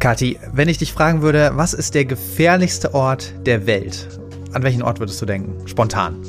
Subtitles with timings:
[0.00, 4.20] Kathi, wenn ich dich fragen würde, was ist der gefährlichste Ort der Welt?
[4.52, 5.66] An welchen Ort würdest du denken?
[5.68, 6.20] Spontan.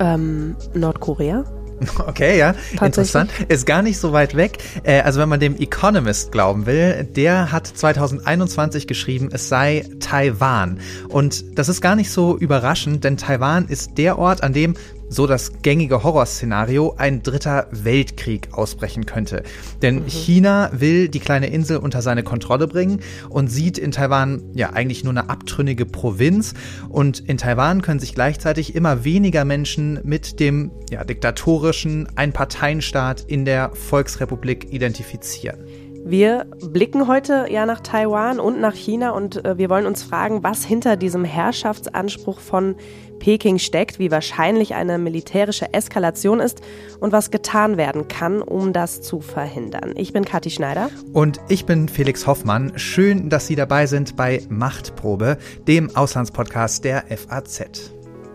[0.00, 1.44] Ähm, Nordkorea?
[2.06, 3.30] Okay, ja, interessant.
[3.48, 4.58] Ist gar nicht so weit weg.
[4.82, 10.80] Äh, also wenn man dem Economist glauben will, der hat 2021 geschrieben, es sei Taiwan.
[11.08, 14.74] Und das ist gar nicht so überraschend, denn Taiwan ist der Ort, an dem
[15.10, 19.42] so das gängige Horrorszenario, ein dritter Weltkrieg ausbrechen könnte.
[19.82, 20.06] Denn mhm.
[20.06, 25.04] China will die kleine Insel unter seine Kontrolle bringen und sieht in Taiwan ja eigentlich
[25.04, 26.54] nur eine abtrünnige Provinz.
[26.88, 33.44] Und in Taiwan können sich gleichzeitig immer weniger Menschen mit dem ja, diktatorischen Einparteienstaat in
[33.44, 35.58] der Volksrepublik identifizieren.
[36.02, 40.42] Wir blicken heute ja nach Taiwan und nach China und äh, wir wollen uns fragen,
[40.42, 42.76] was hinter diesem Herrschaftsanspruch von
[43.20, 46.60] Peking steckt, wie wahrscheinlich eine militärische Eskalation ist
[46.98, 49.94] und was getan werden kann, um das zu verhindern.
[49.96, 50.90] Ich bin Kathi Schneider.
[51.12, 52.72] Und ich bin Felix Hoffmann.
[52.74, 57.92] Schön, dass Sie dabei sind bei Machtprobe, dem Auslandspodcast der FAZ.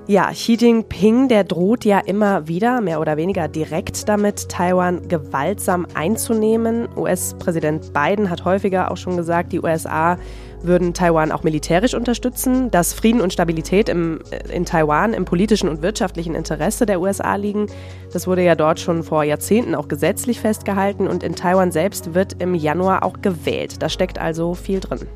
[0.07, 5.87] Ja, Xi Jinping, der droht ja immer wieder, mehr oder weniger direkt damit, Taiwan gewaltsam
[5.95, 6.87] einzunehmen.
[6.95, 10.19] US-Präsident Biden hat häufiger auch schon gesagt, die USA
[10.67, 14.19] würden Taiwan auch militärisch unterstützen, dass Frieden und Stabilität im,
[14.51, 17.67] in Taiwan im politischen und wirtschaftlichen Interesse der USA liegen.
[18.13, 22.41] Das wurde ja dort schon vor Jahrzehnten auch gesetzlich festgehalten und in Taiwan selbst wird
[22.41, 23.81] im Januar auch gewählt.
[23.81, 25.07] Da steckt also viel drin.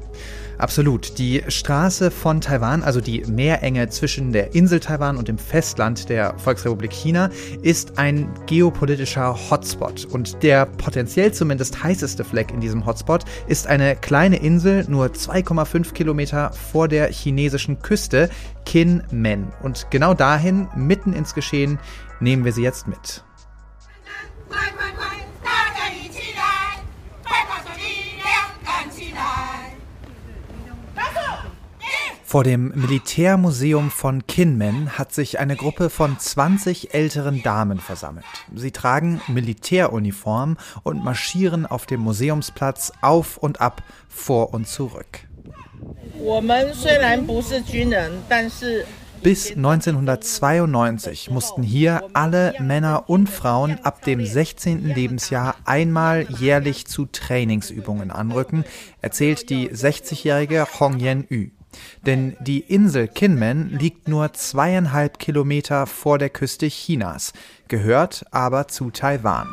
[0.60, 1.18] Absolut.
[1.18, 6.38] Die Straße von Taiwan, also die Meerenge zwischen der Insel Taiwan und dem Festland der
[6.38, 7.30] Volksrepublik China,
[7.62, 10.04] ist ein geopolitischer Hotspot.
[10.04, 15.94] Und der potenziell zumindest heißeste Fleck in diesem Hotspot ist eine kleine Insel, nur 2,5
[15.94, 18.30] Kilometer vor der chinesischen Küste,
[18.66, 19.48] Kinmen.
[19.64, 21.80] Und genau dahin, mitten ins Geschehen,
[22.20, 23.24] nehmen wir sie jetzt mit.
[32.30, 38.24] Vor dem Militärmuseum von Kinmen hat sich eine Gruppe von 20 älteren Damen versammelt.
[38.54, 45.22] Sie tragen Militäruniform und marschieren auf dem Museumsplatz auf und ab, vor und zurück.
[49.24, 54.86] Bis 1992 mussten hier alle Männer und Frauen ab dem 16.
[54.86, 58.66] Lebensjahr einmal jährlich zu Trainingsübungen anrücken,
[59.02, 61.50] erzählt die 60-jährige Hong Yen-Yu.
[62.06, 67.34] Denn die Insel Kinmen liegt nur zweieinhalb Kilometer vor der Küste Chinas,
[67.68, 69.48] gehört aber zu Taiwan.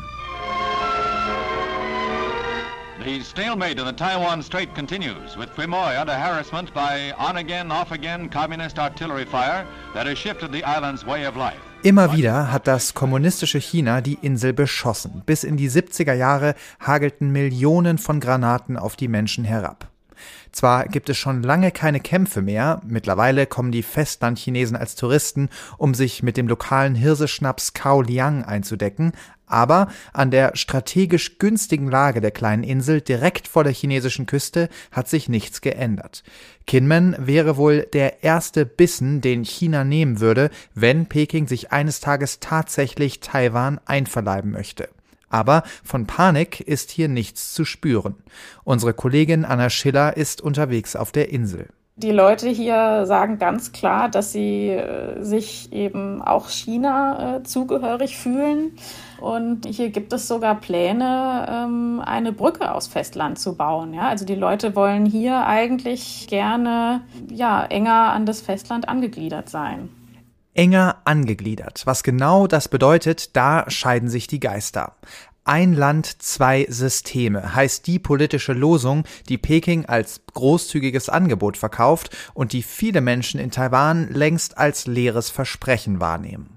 [3.06, 8.81] The stalemate in the Taiwan Strait continues, with Quemoy under harassment by on-again, off-again communist
[8.81, 11.60] artillery fire that has shifted the island's way of life.
[11.84, 15.22] Immer wieder hat das kommunistische China die Insel beschossen.
[15.25, 19.88] Bis in die 70er Jahre hagelten Millionen von Granaten auf die Menschen herab.
[20.53, 25.94] Zwar gibt es schon lange keine Kämpfe mehr, mittlerweile kommen die Festlandchinesen als Touristen, um
[25.94, 29.12] sich mit dem lokalen Hirseschnaps Kao Liang einzudecken,
[29.47, 35.09] aber an der strategisch günstigen Lage der kleinen Insel direkt vor der chinesischen Küste hat
[35.09, 36.25] sich nichts geändert.
[36.66, 42.41] Kinmen wäre wohl der erste Bissen, den China nehmen würde, wenn Peking sich eines Tages
[42.41, 44.88] tatsächlich Taiwan einverleiben möchte.
[45.28, 48.14] Aber von Panik ist hier nichts zu spüren.
[48.64, 51.69] Unsere Kollegin Anna Schiller ist unterwegs auf der Insel.
[51.98, 58.19] Die Leute hier sagen ganz klar, dass sie äh, sich eben auch China äh, zugehörig
[58.19, 58.72] fühlen.
[59.19, 63.94] Und hier gibt es sogar Pläne, ähm, eine Brücke aus Festland zu bauen.
[63.94, 64.09] Ja?
[64.09, 67.00] Also die Leute wollen hier eigentlich gerne
[67.31, 69.88] ja, enger an das Festland angegliedert sein
[70.56, 71.83] enger angegliedert.
[71.84, 74.97] Was genau das bedeutet, da scheiden sich die Geister.
[75.44, 82.53] Ein Land, zwei Systeme heißt die politische Losung, die Peking als großzügiges Angebot verkauft und
[82.53, 86.55] die viele Menschen in Taiwan längst als leeres Versprechen wahrnehmen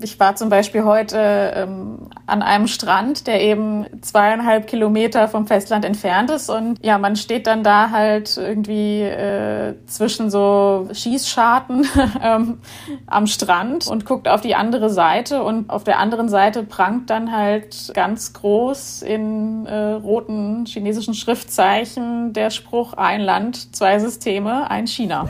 [0.00, 5.84] ich war zum Beispiel heute ähm, an einem Strand, der eben zweieinhalb Kilometer vom Festland
[5.84, 6.50] entfernt ist.
[6.50, 11.86] Und ja, man steht dann da halt irgendwie äh, zwischen so Schießscharten
[12.22, 12.58] ähm,
[13.06, 15.42] am Strand und guckt auf die andere Seite.
[15.42, 22.32] Und auf der anderen Seite prangt dann halt ganz groß in äh, roten chinesischen Schriftzeichen
[22.32, 25.28] der Spruch ein Land, zwei Systeme, ein China.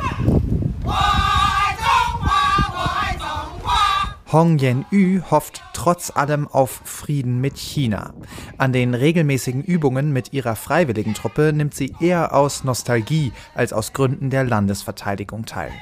[4.30, 8.12] Hong Yen-yu hofft trotz allem auf Frieden mit China.
[8.58, 13.94] An den regelmäßigen Übungen mit ihrer freiwilligen Truppe nimmt sie eher aus Nostalgie als aus
[13.94, 15.72] Gründen der Landesverteidigung teil.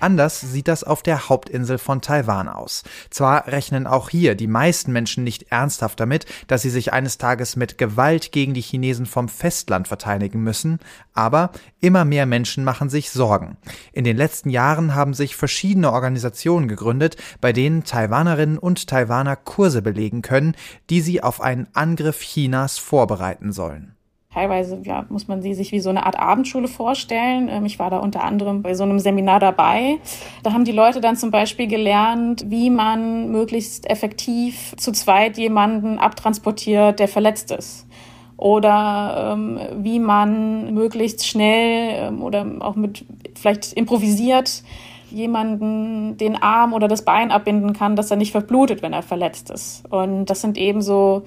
[0.00, 2.84] Anders sieht das auf der Hauptinsel von Taiwan aus.
[3.10, 7.56] Zwar rechnen auch hier die meisten Menschen nicht ernsthaft damit, dass sie sich eines Tages
[7.56, 10.78] mit Gewalt gegen die Chinesen vom Festland verteidigen müssen,
[11.14, 11.50] aber
[11.80, 13.56] immer mehr Menschen machen sich Sorgen.
[13.92, 19.82] In den letzten Jahren haben sich verschiedene Organisationen gegründet, bei denen Taiwanerinnen und Taiwaner Kurse
[19.82, 20.54] belegen können,
[20.90, 23.97] die sie auf einen Angriff Chinas vorbereiten sollen.
[24.38, 27.48] Teilweise ja, muss man sie sich wie so eine Art Abendschule vorstellen.
[27.48, 29.98] Ähm, ich war da unter anderem bei so einem Seminar dabei.
[30.44, 35.98] Da haben die Leute dann zum Beispiel gelernt, wie man möglichst effektiv zu zweit jemanden
[35.98, 37.88] abtransportiert, der verletzt ist.
[38.36, 44.62] Oder ähm, wie man möglichst schnell ähm, oder auch mit vielleicht improvisiert
[45.10, 49.50] jemanden den Arm oder das Bein abbinden kann, dass er nicht verblutet, wenn er verletzt
[49.50, 49.82] ist.
[49.90, 51.24] Und das sind eben so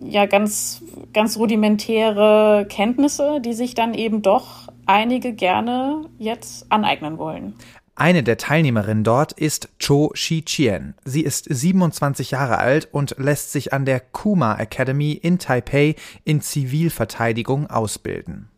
[0.00, 0.82] ja ganz,
[1.12, 7.54] ganz rudimentäre Kenntnisse, die sich dann eben doch einige gerne jetzt aneignen wollen.
[7.98, 10.94] Eine der Teilnehmerinnen dort ist Cho Shi-chien.
[11.04, 15.94] Sie ist 27 Jahre alt und lässt sich an der Kuma Academy in Taipei
[16.24, 18.50] in Zivilverteidigung ausbilden.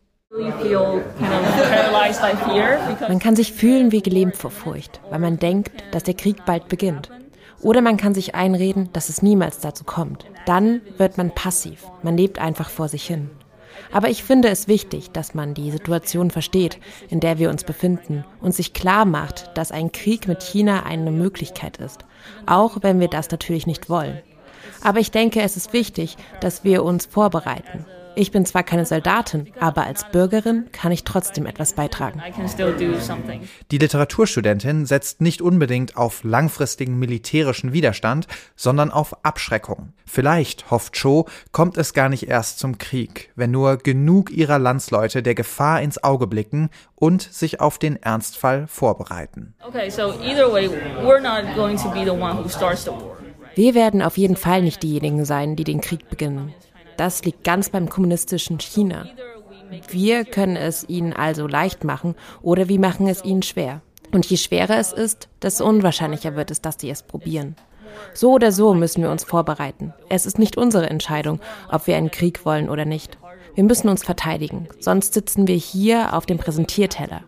[3.08, 6.68] Man kann sich fühlen wie gelähmt vor Furcht, weil man denkt, dass der Krieg bald
[6.68, 7.08] beginnt.
[7.60, 10.26] Oder man kann sich einreden, dass es niemals dazu kommt.
[10.46, 11.84] Dann wird man passiv.
[12.02, 13.30] Man lebt einfach vor sich hin.
[13.92, 16.78] Aber ich finde es wichtig, dass man die Situation versteht,
[17.08, 21.10] in der wir uns befinden und sich klar macht, dass ein Krieg mit China eine
[21.10, 22.04] Möglichkeit ist,
[22.46, 24.18] auch wenn wir das natürlich nicht wollen.
[24.82, 27.86] Aber ich denke, es ist wichtig, dass wir uns vorbereiten
[28.18, 32.20] ich bin zwar keine Soldatin, aber als Bürgerin kann ich trotzdem etwas beitragen.
[33.70, 38.26] Die Literaturstudentin setzt nicht unbedingt auf langfristigen militärischen Widerstand,
[38.56, 39.92] sondern auf Abschreckung.
[40.04, 45.22] Vielleicht, hofft Cho, kommt es gar nicht erst zum Krieg, wenn nur genug ihrer Landsleute
[45.22, 49.54] der Gefahr ins Auge blicken und sich auf den Ernstfall vorbereiten.
[53.54, 56.54] Wir werden auf jeden Fall nicht diejenigen sein, die den Krieg beginnen.
[56.98, 59.06] Das liegt ganz beim kommunistischen China.
[59.88, 63.82] Wir können es ihnen also leicht machen oder wir machen es ihnen schwer.
[64.10, 67.54] Und je schwerer es ist, desto unwahrscheinlicher wird es, dass sie es probieren.
[68.14, 69.94] So oder so müssen wir uns vorbereiten.
[70.08, 71.38] Es ist nicht unsere Entscheidung,
[71.70, 73.16] ob wir einen Krieg wollen oder nicht.
[73.54, 77.22] Wir müssen uns verteidigen, sonst sitzen wir hier auf dem Präsentierteller.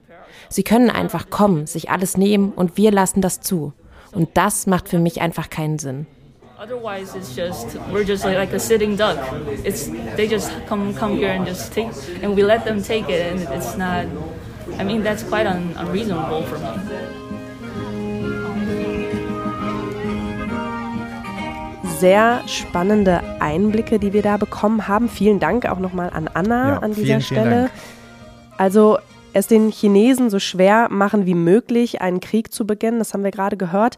[0.48, 3.72] Sie können einfach kommen, sich alles nehmen und wir lassen das zu.
[4.10, 6.08] Und das macht für mich einfach keinen Sinn.
[6.60, 9.16] Otherwise, it's just we're just like, like a sitting duck.
[9.64, 11.88] It's they just come come here and just take,
[12.20, 14.04] and we let them take it, and it's not.
[14.76, 16.68] I mean, that's quite un, unreasonable for me.
[21.98, 25.08] Sehr spannende Einblicke, die wir da bekommen haben.
[25.08, 27.70] Vielen Dank auch nochmal an Anna ja, an dieser vielen, Stelle.
[27.70, 28.98] Vielen also
[29.32, 33.30] es den Chinesen so schwer machen wie möglich, einen Krieg zu beginnen, das haben wir
[33.30, 33.96] gerade gehört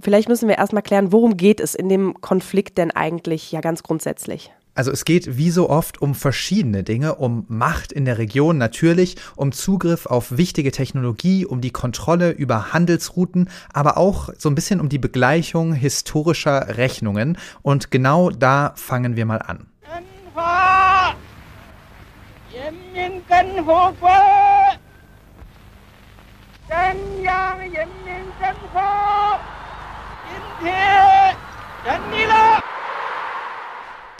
[0.00, 3.82] vielleicht müssen wir erstmal klären, worum geht es in dem Konflikt denn eigentlich ja ganz
[3.82, 4.52] grundsätzlich?
[4.74, 9.16] Also es geht wie so oft um verschiedene Dinge, um Macht in der Region natürlich,
[9.36, 14.80] um Zugriff auf wichtige Technologie, um die Kontrolle über Handelsrouten, aber auch so ein bisschen
[14.80, 17.36] um die Begleichung historischer Rechnungen.
[17.60, 19.66] Und genau da fangen wir mal an.
[30.32, 31.36] 今天
[31.82, 32.81] 等你了。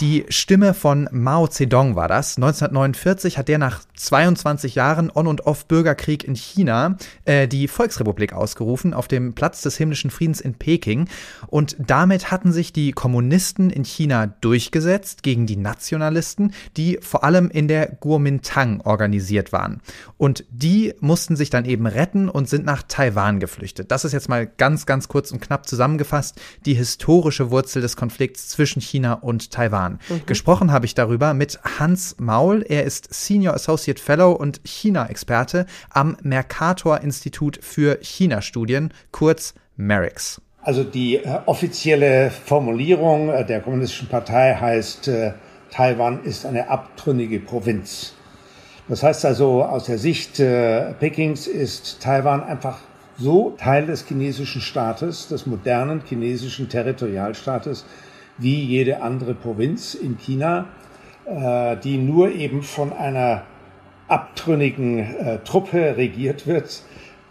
[0.02, 2.36] Die Stimme von Mao Zedong war das.
[2.36, 8.94] 1949 hat der nach 22 Jahren On- und Off-Bürgerkrieg in China äh, die Volksrepublik ausgerufen
[8.94, 11.06] auf dem Platz des himmlischen Friedens in Peking.
[11.46, 17.48] Und damit hatten sich die Kommunisten in China durchgesetzt gegen die Nationalisten, die vor allem
[17.48, 19.82] in der Kuomintang organisiert waren.
[20.18, 23.92] Und die mussten sich dann eben retten und sind nach Taiwan geflüchtet.
[23.92, 28.48] Das ist jetzt mal ganz, ganz kurz und knapp zusammengefasst die historische Wurzel des Konflikts
[28.48, 29.91] zwischen China und Taiwan.
[29.92, 29.98] Jahren.
[30.08, 30.26] Mhm.
[30.26, 32.64] Gesprochen habe ich darüber mit Hans Maul.
[32.68, 40.40] Er ist Senior Associate Fellow und China-Experte am Mercator-Institut für China-Studien, kurz MERIX.
[40.62, 45.32] Also die äh, offizielle Formulierung äh, der Kommunistischen Partei heißt, äh,
[45.70, 48.14] Taiwan ist eine abtrünnige Provinz.
[48.88, 52.78] Das heißt also, aus der Sicht äh, Pekings ist Taiwan einfach
[53.18, 57.84] so Teil des chinesischen Staates, des modernen chinesischen Territorialstaates,
[58.38, 60.66] wie jede andere Provinz in China,
[61.24, 63.44] äh, die nur eben von einer
[64.08, 66.82] abtrünnigen äh, Truppe regiert wird,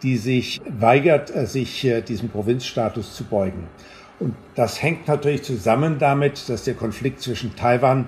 [0.03, 3.67] die sich weigert, äh, sich diesem Provinzstatus zu beugen.
[4.20, 8.05] Und das hängt natürlich zusammen damit, dass der Konflikt zwischen Taiwan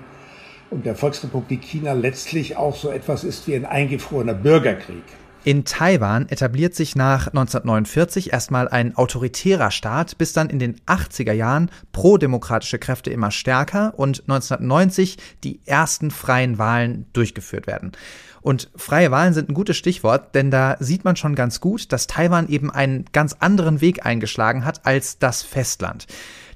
[0.70, 5.02] und der Volksrepublik China letztlich auch so etwas ist wie ein eingefrorener Bürgerkrieg.
[5.46, 11.34] In Taiwan etabliert sich nach 1949 erstmal ein autoritärer Staat, bis dann in den 80er
[11.34, 17.92] Jahren prodemokratische Kräfte immer stärker und 1990 die ersten freien Wahlen durchgeführt werden.
[18.40, 22.06] Und freie Wahlen sind ein gutes Stichwort, denn da sieht man schon ganz gut, dass
[22.06, 26.06] Taiwan eben einen ganz anderen Weg eingeschlagen hat als das Festland.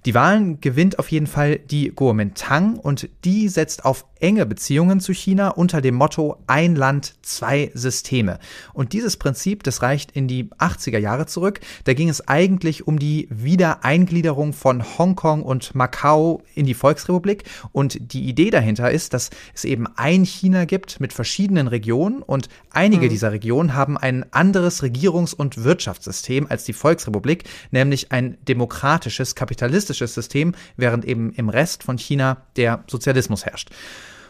[0.08, 5.12] Die Wahlen gewinnt auf jeden Fall die Kuomintang und die setzt auf enge Beziehungen zu
[5.12, 8.38] China unter dem Motto ein Land, zwei Systeme.
[8.72, 11.60] Und dieses Prinzip, das reicht in die 80er Jahre zurück.
[11.84, 17.44] Da ging es eigentlich um die Wiedereingliederung von Hongkong und Macau in die Volksrepublik.
[17.72, 22.48] Und die Idee dahinter ist, dass es eben ein China gibt mit verschiedenen Regionen und
[22.70, 23.10] einige mhm.
[23.10, 29.97] dieser Regionen haben ein anderes Regierungs- und Wirtschaftssystem als die Volksrepublik, nämlich ein demokratisches, kapitalistisches
[30.06, 33.70] System, während eben im Rest von China der Sozialismus herrscht.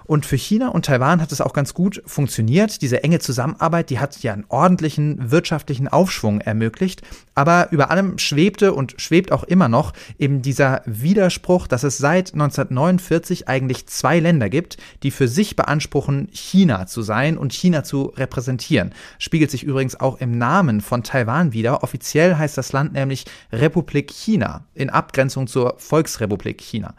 [0.09, 2.81] Und für China und Taiwan hat es auch ganz gut funktioniert.
[2.81, 7.03] Diese enge Zusammenarbeit, die hat ja einen ordentlichen wirtschaftlichen Aufschwung ermöglicht.
[7.35, 12.33] Aber über allem schwebte und schwebt auch immer noch eben dieser Widerspruch, dass es seit
[12.33, 18.05] 1949 eigentlich zwei Länder gibt, die für sich beanspruchen, China zu sein und China zu
[18.17, 18.95] repräsentieren.
[19.19, 21.83] Spiegelt sich übrigens auch im Namen von Taiwan wieder.
[21.83, 26.95] Offiziell heißt das Land nämlich Republik China in Abgrenzung zur Volksrepublik China.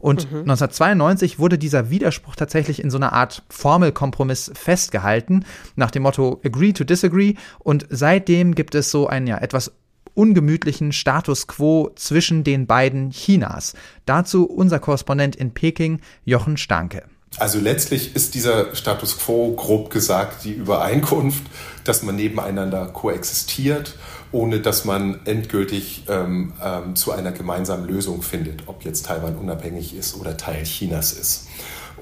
[0.00, 0.40] Und mhm.
[0.40, 5.44] 1992 wurde dieser Widerspruch tatsächlich in so einer Art Formelkompromiss festgehalten,
[5.76, 7.34] nach dem Motto Agree to Disagree.
[7.58, 9.72] Und seitdem gibt es so einen ja etwas
[10.14, 13.74] ungemütlichen Status quo zwischen den beiden Chinas.
[14.06, 17.02] Dazu unser Korrespondent in Peking, Jochen Stanke.
[17.36, 21.42] Also letztlich ist dieser Status quo grob gesagt die Übereinkunft,
[21.82, 23.96] dass man nebeneinander koexistiert
[24.34, 29.94] ohne dass man endgültig ähm, ähm, zu einer gemeinsamen Lösung findet, ob jetzt Taiwan unabhängig
[29.94, 31.46] ist oder Teil Chinas ist.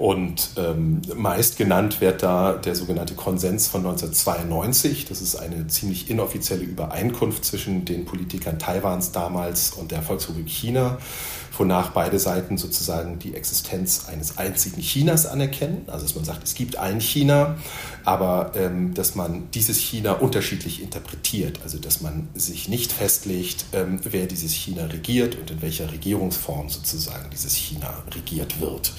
[0.03, 5.05] Und ähm, meist genannt wird da der sogenannte Konsens von 1992.
[5.05, 10.99] Das ist eine ziemlich inoffizielle Übereinkunft zwischen den Politikern Taiwans damals und der Volksrepublik China
[11.59, 15.85] wonach beide Seiten sozusagen die Existenz eines einzigen Chinas anerkennen.
[15.87, 17.57] Also dass man sagt, es gibt ein China,
[18.05, 21.61] aber ähm, dass man dieses China unterschiedlich interpretiert.
[21.63, 26.69] Also dass man sich nicht festlegt, ähm, wer dieses China regiert und in welcher Regierungsform
[26.69, 28.93] sozusagen dieses China regiert wird.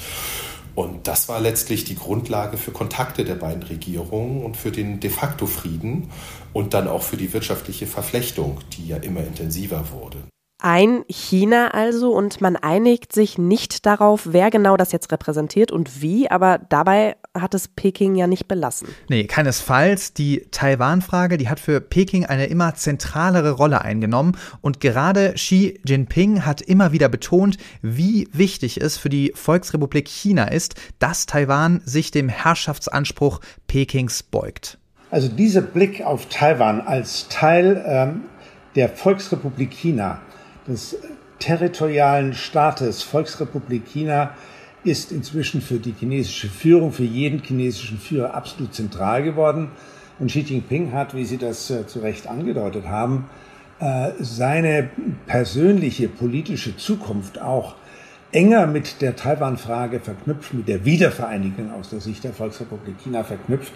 [0.75, 5.09] Und das war letztlich die Grundlage für Kontakte der beiden Regierungen und für den de
[5.09, 6.09] facto Frieden
[6.51, 10.17] und dann auch für die wirtschaftliche Verflechtung, die ja immer intensiver wurde.
[10.61, 16.01] Ein China also und man einigt sich nicht darauf, wer genau das jetzt repräsentiert und
[16.01, 18.87] wie, aber dabei hat es Peking ja nicht belassen.
[19.09, 20.13] Nee, keinesfalls.
[20.13, 26.45] Die Taiwan-Frage, die hat für Peking eine immer zentralere Rolle eingenommen und gerade Xi Jinping
[26.45, 32.11] hat immer wieder betont, wie wichtig es für die Volksrepublik China ist, dass Taiwan sich
[32.11, 34.77] dem Herrschaftsanspruch Pekings beugt.
[35.09, 38.21] Also dieser Blick auf Taiwan als Teil ähm,
[38.75, 40.21] der Volksrepublik China
[40.67, 40.97] des
[41.39, 44.31] territorialen Staates Volksrepublik China
[44.83, 49.69] ist inzwischen für die chinesische Führung, für jeden chinesischen Führer absolut zentral geworden.
[50.19, 53.29] Und Xi Jinping hat, wie Sie das äh, zu Recht angedeutet haben,
[53.79, 54.89] äh, seine
[55.25, 57.75] persönliche politische Zukunft auch
[58.31, 63.73] enger mit der Taiwan-Frage verknüpft, mit der Wiedervereinigung aus der Sicht der Volksrepublik China verknüpft,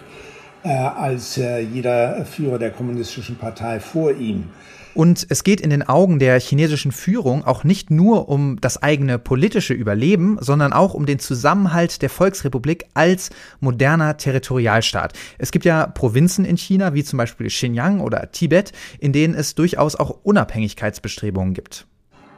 [0.62, 4.50] äh, als jeder Führer der kommunistischen Partei vor ihm.
[4.94, 9.18] Und es geht in den Augen der chinesischen Führung auch nicht nur um das eigene
[9.18, 13.30] politische Überleben, sondern auch um den Zusammenhalt der Volksrepublik als
[13.60, 15.12] moderner Territorialstaat.
[15.38, 19.54] Es gibt ja Provinzen in China, wie zum Beispiel Xinjiang oder Tibet, in denen es
[19.54, 21.86] durchaus auch Unabhängigkeitsbestrebungen gibt.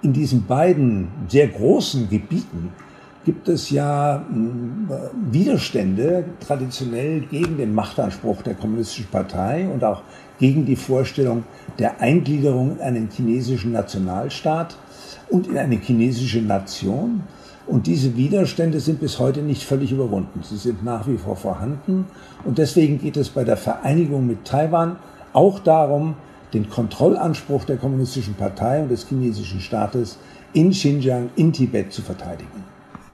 [0.03, 2.73] In diesen beiden sehr großen Gebieten
[3.25, 4.89] gibt es ja hm,
[5.31, 10.03] Widerstände traditionell gegen den Machtanspruch der Kommunistischen Partei und auch
[10.41, 11.45] gegen die Vorstellung
[11.79, 14.77] der Eingliederung in einen chinesischen Nationalstaat
[15.29, 17.23] und in eine chinesische Nation.
[17.67, 20.41] Und diese Widerstände sind bis heute nicht völlig überwunden.
[20.43, 22.07] Sie sind nach wie vor vorhanden.
[22.45, 24.97] Und deswegen geht es bei der Vereinigung mit Taiwan
[25.33, 26.17] auch darum,
[26.53, 30.19] den Kontrollanspruch der Kommunistischen Partei und des chinesischen Staates
[30.53, 32.60] in Xinjiang, in Tibet zu verteidigen.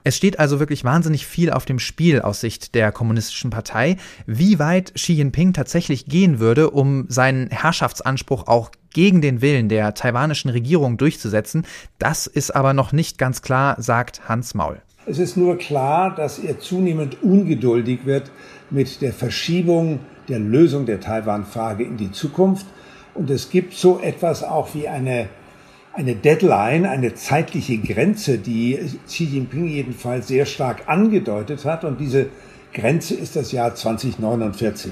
[0.07, 4.57] Es steht also wirklich wahnsinnig viel auf dem Spiel aus Sicht der Kommunistischen Partei, wie
[4.57, 10.49] weit Xi Jinping tatsächlich gehen würde, um seinen Herrschaftsanspruch auch gegen den Willen der taiwanischen
[10.49, 11.65] Regierung durchzusetzen.
[11.99, 14.81] Das ist aber noch nicht ganz klar, sagt Hans Maul.
[15.07, 18.31] Es ist nur klar, dass er zunehmend ungeduldig wird
[18.69, 19.99] mit der Verschiebung
[20.29, 22.65] der Lösung der Taiwan-Frage in die Zukunft.
[23.13, 25.27] Und es gibt so etwas auch wie eine
[25.97, 31.83] eine Deadline, eine zeitliche Grenze, die Xi Jinping jedenfalls sehr stark angedeutet hat.
[31.83, 32.27] Und diese
[32.71, 34.91] Grenze ist das Jahr 2049.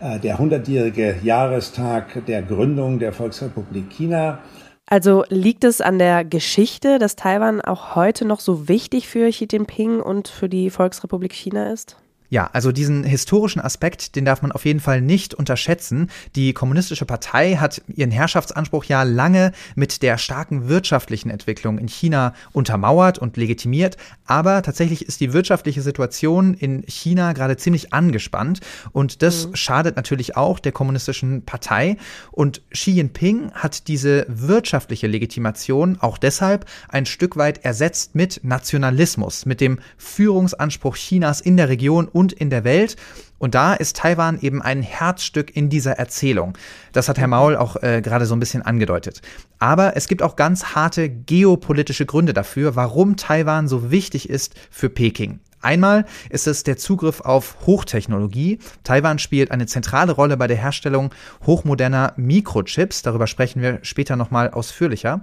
[0.00, 4.40] äh, der 100-jährige Jahrestag der Gründung der Volksrepublik China.
[4.84, 9.48] Also liegt es an der Geschichte, dass Taiwan auch heute noch so wichtig für Xi
[9.50, 11.96] Jinping und für die Volksrepublik China ist?
[12.28, 16.10] Ja, also diesen historischen Aspekt, den darf man auf jeden Fall nicht unterschätzen.
[16.34, 22.34] Die Kommunistische Partei hat ihren Herrschaftsanspruch ja lange mit der starken wirtschaftlichen Entwicklung in China
[22.52, 23.96] untermauert und legitimiert.
[24.26, 28.60] Aber tatsächlich ist die wirtschaftliche Situation in China gerade ziemlich angespannt
[28.92, 29.56] und das mhm.
[29.56, 31.96] schadet natürlich auch der Kommunistischen Partei.
[32.32, 39.46] Und Xi Jinping hat diese wirtschaftliche Legitimation auch deshalb ein Stück weit ersetzt mit Nationalismus,
[39.46, 42.96] mit dem Führungsanspruch Chinas in der Region und in der Welt.
[43.38, 46.56] Und da ist Taiwan eben ein Herzstück in dieser Erzählung.
[46.92, 49.20] Das hat Herr Maul auch äh, gerade so ein bisschen angedeutet.
[49.58, 54.88] Aber es gibt auch ganz harte geopolitische Gründe dafür, warum Taiwan so wichtig ist für
[54.88, 55.40] Peking.
[55.60, 58.60] Einmal ist es der Zugriff auf Hochtechnologie.
[58.84, 61.10] Taiwan spielt eine zentrale Rolle bei der Herstellung
[61.44, 63.02] hochmoderner Mikrochips.
[63.02, 65.22] Darüber sprechen wir später nochmal ausführlicher.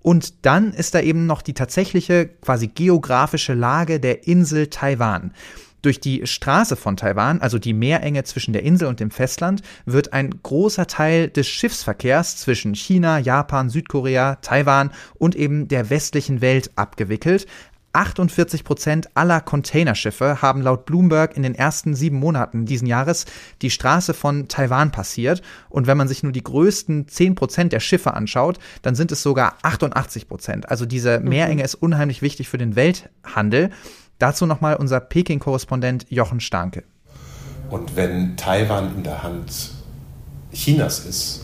[0.00, 5.32] Und dann ist da eben noch die tatsächliche, quasi geografische Lage der Insel Taiwan.
[5.84, 10.14] Durch die Straße von Taiwan, also die Meerenge zwischen der Insel und dem Festland, wird
[10.14, 16.70] ein großer Teil des Schiffsverkehrs zwischen China, Japan, Südkorea, Taiwan und eben der westlichen Welt
[16.76, 17.46] abgewickelt.
[17.92, 23.26] 48 Prozent aller Containerschiffe haben laut Bloomberg in den ersten sieben Monaten diesen Jahres
[23.60, 25.42] die Straße von Taiwan passiert.
[25.68, 29.22] Und wenn man sich nur die größten 10 Prozent der Schiffe anschaut, dann sind es
[29.22, 30.70] sogar 88 Prozent.
[30.70, 31.20] Also diese.
[31.20, 33.70] Meerenge ist unheimlich wichtig für den Welthandel.
[34.24, 36.84] Dazu nochmal unser Peking-Korrespondent Jochen Stanke.
[37.68, 39.72] Und wenn Taiwan in der Hand
[40.50, 41.42] Chinas ist,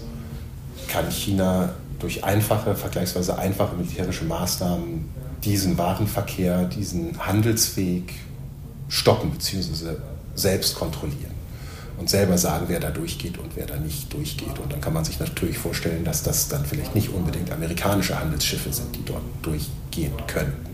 [0.89, 5.11] kann China durch einfache, vergleichsweise einfache militärische Maßnahmen
[5.45, 8.15] diesen Warenverkehr, diesen Handelsweg
[8.89, 9.97] stoppen bzw.
[10.35, 11.35] selbst kontrollieren
[11.99, 14.59] und selber sagen, wer da durchgeht und wer da nicht durchgeht.
[14.59, 18.73] Und dann kann man sich natürlich vorstellen, dass das dann vielleicht nicht unbedingt amerikanische Handelsschiffe
[18.73, 20.70] sind, die dort durchgehen könnten.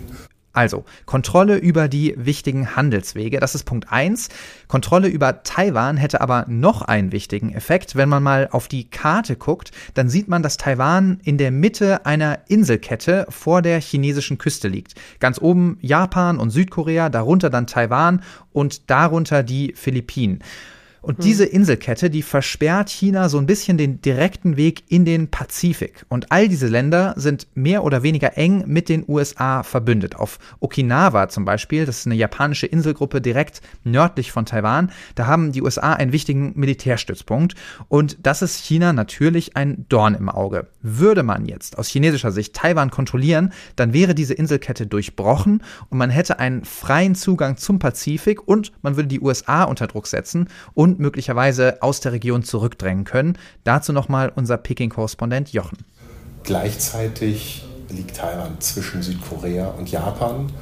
[0.56, 4.30] Also, Kontrolle über die wichtigen Handelswege, das ist Punkt 1.
[4.68, 7.94] Kontrolle über Taiwan hätte aber noch einen wichtigen Effekt.
[7.94, 12.06] Wenn man mal auf die Karte guckt, dann sieht man, dass Taiwan in der Mitte
[12.06, 14.94] einer Inselkette vor der chinesischen Küste liegt.
[15.20, 18.22] Ganz oben Japan und Südkorea, darunter dann Taiwan
[18.54, 20.42] und darunter die Philippinen.
[21.02, 21.24] Und hm.
[21.24, 26.04] diese Inselkette, die versperrt China so ein bisschen den direkten Weg in den Pazifik.
[26.08, 30.16] Und all diese Länder sind mehr oder weniger eng mit den USA verbündet.
[30.16, 35.52] Auf Okinawa zum Beispiel, das ist eine japanische Inselgruppe direkt nördlich von Taiwan, da haben
[35.52, 37.54] die USA einen wichtigen Militärstützpunkt.
[37.88, 40.68] Und das ist China natürlich ein Dorn im Auge.
[40.82, 46.10] Würde man jetzt aus chinesischer Sicht Taiwan kontrollieren, dann wäre diese Inselkette durchbrochen und man
[46.10, 50.85] hätte einen freien Zugang zum Pazifik und man würde die USA unter Druck setzen und
[50.86, 53.38] möglicherweise aus der Region zurückdrängen können.
[53.64, 55.78] Dazu nochmal unser Peking-Korrespondent Jochen.
[56.44, 60.52] Gleichzeitig liegt Taiwan zwischen Südkorea und Japan,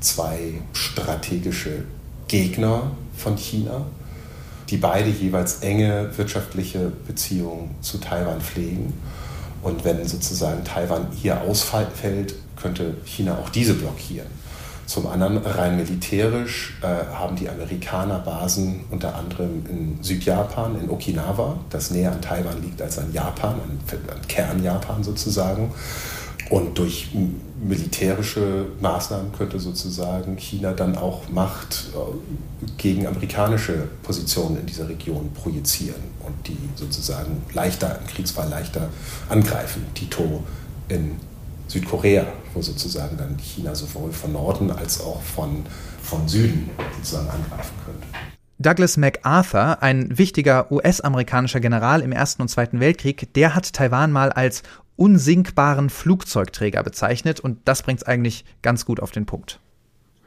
[0.00, 1.84] zwei strategische
[2.28, 3.86] Gegner von China,
[4.68, 8.92] die beide jeweils enge wirtschaftliche Beziehungen zu Taiwan pflegen.
[9.62, 14.28] Und wenn sozusagen Taiwan hier ausfällt, könnte China auch diese blockieren.
[14.86, 21.58] Zum anderen rein militärisch äh, haben die Amerikaner Basen unter anderem in Südjapan, in Okinawa,
[21.70, 25.72] das näher an Taiwan liegt als an Japan, an, an Kern-Japan sozusagen.
[26.48, 27.08] Und durch
[27.60, 35.32] militärische Maßnahmen könnte sozusagen China dann auch Macht äh, gegen amerikanische Positionen in dieser Region
[35.32, 38.88] projizieren und die sozusagen leichter im Kriegsfall leichter
[39.28, 39.84] angreifen.
[39.94, 40.44] Tito
[40.88, 41.16] in
[41.68, 45.64] Südkorea, wo sozusagen dann China sowohl von Norden als auch von,
[46.02, 48.06] von Süden sozusagen angreifen könnte.
[48.58, 54.32] Douglas MacArthur, ein wichtiger US-amerikanischer General im Ersten und Zweiten Weltkrieg, der hat Taiwan mal
[54.32, 54.62] als
[54.96, 59.60] unsinkbaren Flugzeugträger bezeichnet und das bringt es eigentlich ganz gut auf den Punkt.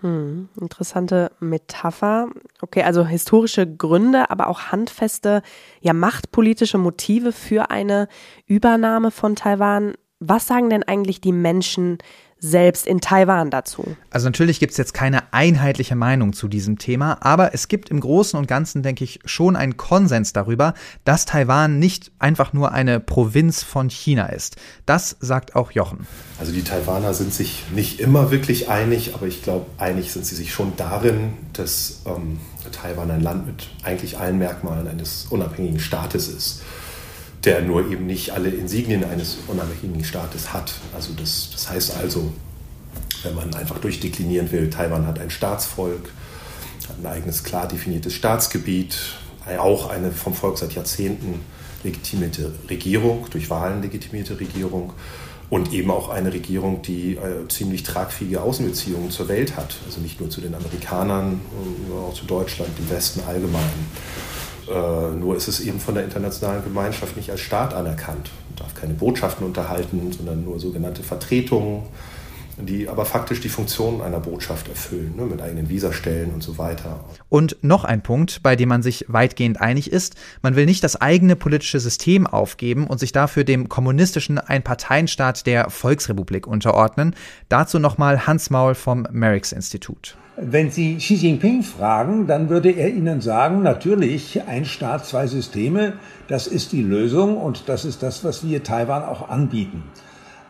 [0.01, 2.29] Hm, interessante Metapher.
[2.61, 5.41] Okay, also historische Gründe, aber auch handfeste,
[5.81, 8.07] ja, machtpolitische Motive für eine
[8.45, 9.95] Übernahme von Taiwan.
[10.21, 11.97] Was sagen denn eigentlich die Menschen
[12.39, 13.95] selbst in Taiwan dazu?
[14.09, 18.01] Also natürlich gibt es jetzt keine einheitliche Meinung zu diesem Thema, aber es gibt im
[18.01, 20.73] Großen und Ganzen, denke ich, schon einen Konsens darüber,
[21.05, 24.57] dass Taiwan nicht einfach nur eine Provinz von China ist.
[24.85, 26.05] Das sagt auch Jochen.
[26.37, 30.35] Also die Taiwaner sind sich nicht immer wirklich einig, aber ich glaube, einig sind sie
[30.35, 32.41] sich schon darin, dass ähm,
[32.73, 36.61] Taiwan ein Land mit eigentlich allen Merkmalen eines unabhängigen Staates ist
[37.45, 40.73] der nur eben nicht alle Insignien eines unabhängigen Staates hat.
[40.93, 42.31] Also das, das heißt also,
[43.23, 46.11] wenn man einfach durchdeklinieren will, Taiwan hat ein Staatsvolk,
[46.87, 48.97] hat ein eigenes klar definiertes Staatsgebiet,
[49.57, 51.41] auch eine vom Volk seit Jahrzehnten
[51.83, 54.93] legitimierte Regierung, durch Wahlen legitimierte Regierung
[55.49, 59.75] und eben auch eine Regierung, die äh, ziemlich tragfähige Außenbeziehungen zur Welt hat.
[59.85, 61.41] Also nicht nur zu den Amerikanern,
[61.87, 63.63] sondern auch zu Deutschland, dem Westen allgemein.
[64.69, 68.29] Äh, nur ist es eben von der internationalen Gemeinschaft nicht als Staat anerkannt.
[68.49, 71.83] Man darf keine Botschaften unterhalten, sondern nur sogenannte Vertretungen
[72.61, 77.03] die aber faktisch die Funktion einer Botschaft erfüllen, ne, mit eigenen Visastellen und so weiter.
[77.29, 80.99] Und noch ein Punkt, bei dem man sich weitgehend einig ist, man will nicht das
[80.99, 87.15] eigene politische System aufgeben und sich dafür dem kommunistischen Einparteienstaat der Volksrepublik unterordnen.
[87.47, 90.17] Dazu nochmal Hans Maul vom Merix Institut.
[90.41, 95.93] Wenn Sie Xi Jinping fragen, dann würde er Ihnen sagen, natürlich ein Staat, zwei Systeme,
[96.29, 99.83] das ist die Lösung und das ist das, was wir Taiwan auch anbieten.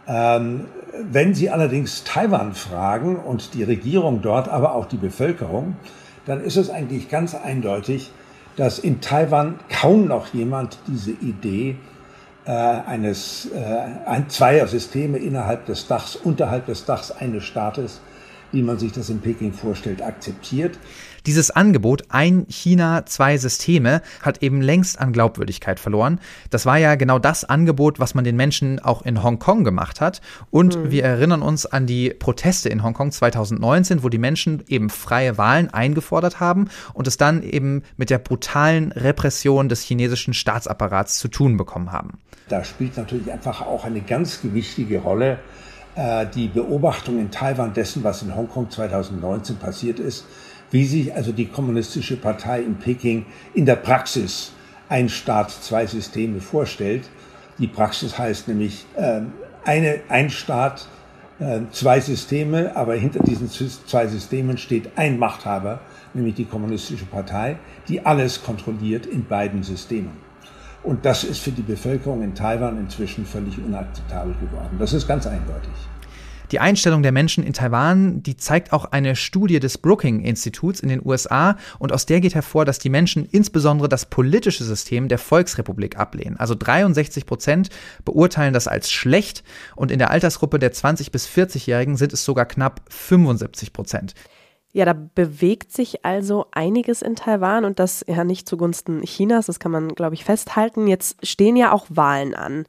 [0.08, 0.66] Ähm,
[1.10, 5.76] wenn Sie allerdings Taiwan fragen und die Regierung dort, aber auch die Bevölkerung,
[6.28, 8.12] dann ist es eigentlich ganz eindeutig,
[8.58, 11.78] dass in Taiwan kaum noch jemand diese Idee
[12.46, 18.02] äh, eines äh, ein zweier Systeme innerhalb des Dachs, unterhalb des Dachs eines Staates,
[18.52, 20.78] wie man sich das in Peking vorstellt, akzeptiert.
[21.26, 26.20] Dieses Angebot, ein China, zwei Systeme, hat eben längst an Glaubwürdigkeit verloren.
[26.50, 30.22] Das war ja genau das Angebot, was man den Menschen auch in Hongkong gemacht hat.
[30.50, 30.92] Und mhm.
[30.92, 35.72] wir erinnern uns an die Proteste in Hongkong 2019, wo die Menschen eben freie Wahlen
[35.74, 41.58] eingefordert haben und es dann eben mit der brutalen Repression des chinesischen Staatsapparats zu tun
[41.58, 42.20] bekommen haben.
[42.48, 45.40] Da spielt natürlich einfach auch eine ganz gewichtige Rolle
[46.34, 50.26] die Beobachtung in Taiwan dessen, was in Hongkong 2019 passiert ist
[50.72, 54.52] wie sich also die Kommunistische Partei in Peking in der Praxis
[54.88, 57.10] ein Staat, zwei Systeme vorstellt.
[57.58, 59.22] Die Praxis heißt nämlich äh,
[59.66, 60.88] eine, ein Staat,
[61.40, 65.80] äh, zwei Systeme, aber hinter diesen zwei Systemen steht ein Machthaber,
[66.14, 67.58] nämlich die Kommunistische Partei,
[67.88, 70.30] die alles kontrolliert in beiden Systemen.
[70.82, 74.78] Und das ist für die Bevölkerung in Taiwan inzwischen völlig unakzeptabel geworden.
[74.80, 75.89] Das ist ganz eindeutig.
[76.52, 80.90] Die Einstellung der Menschen in Taiwan, die zeigt auch eine Studie des Brookings Instituts in
[80.90, 85.20] den USA und aus der geht hervor, dass die Menschen insbesondere das politische System der
[85.20, 86.38] Volksrepublik ablehnen.
[86.38, 87.70] Also 63 Prozent
[88.04, 89.44] beurteilen das als schlecht
[89.76, 94.16] und in der Altersgruppe der 20 bis 40-Jährigen sind es sogar knapp 75 Prozent.
[94.72, 99.60] Ja, da bewegt sich also einiges in Taiwan und das ja nicht zugunsten Chinas, das
[99.60, 100.88] kann man, glaube ich, festhalten.
[100.88, 102.66] Jetzt stehen ja auch Wahlen an.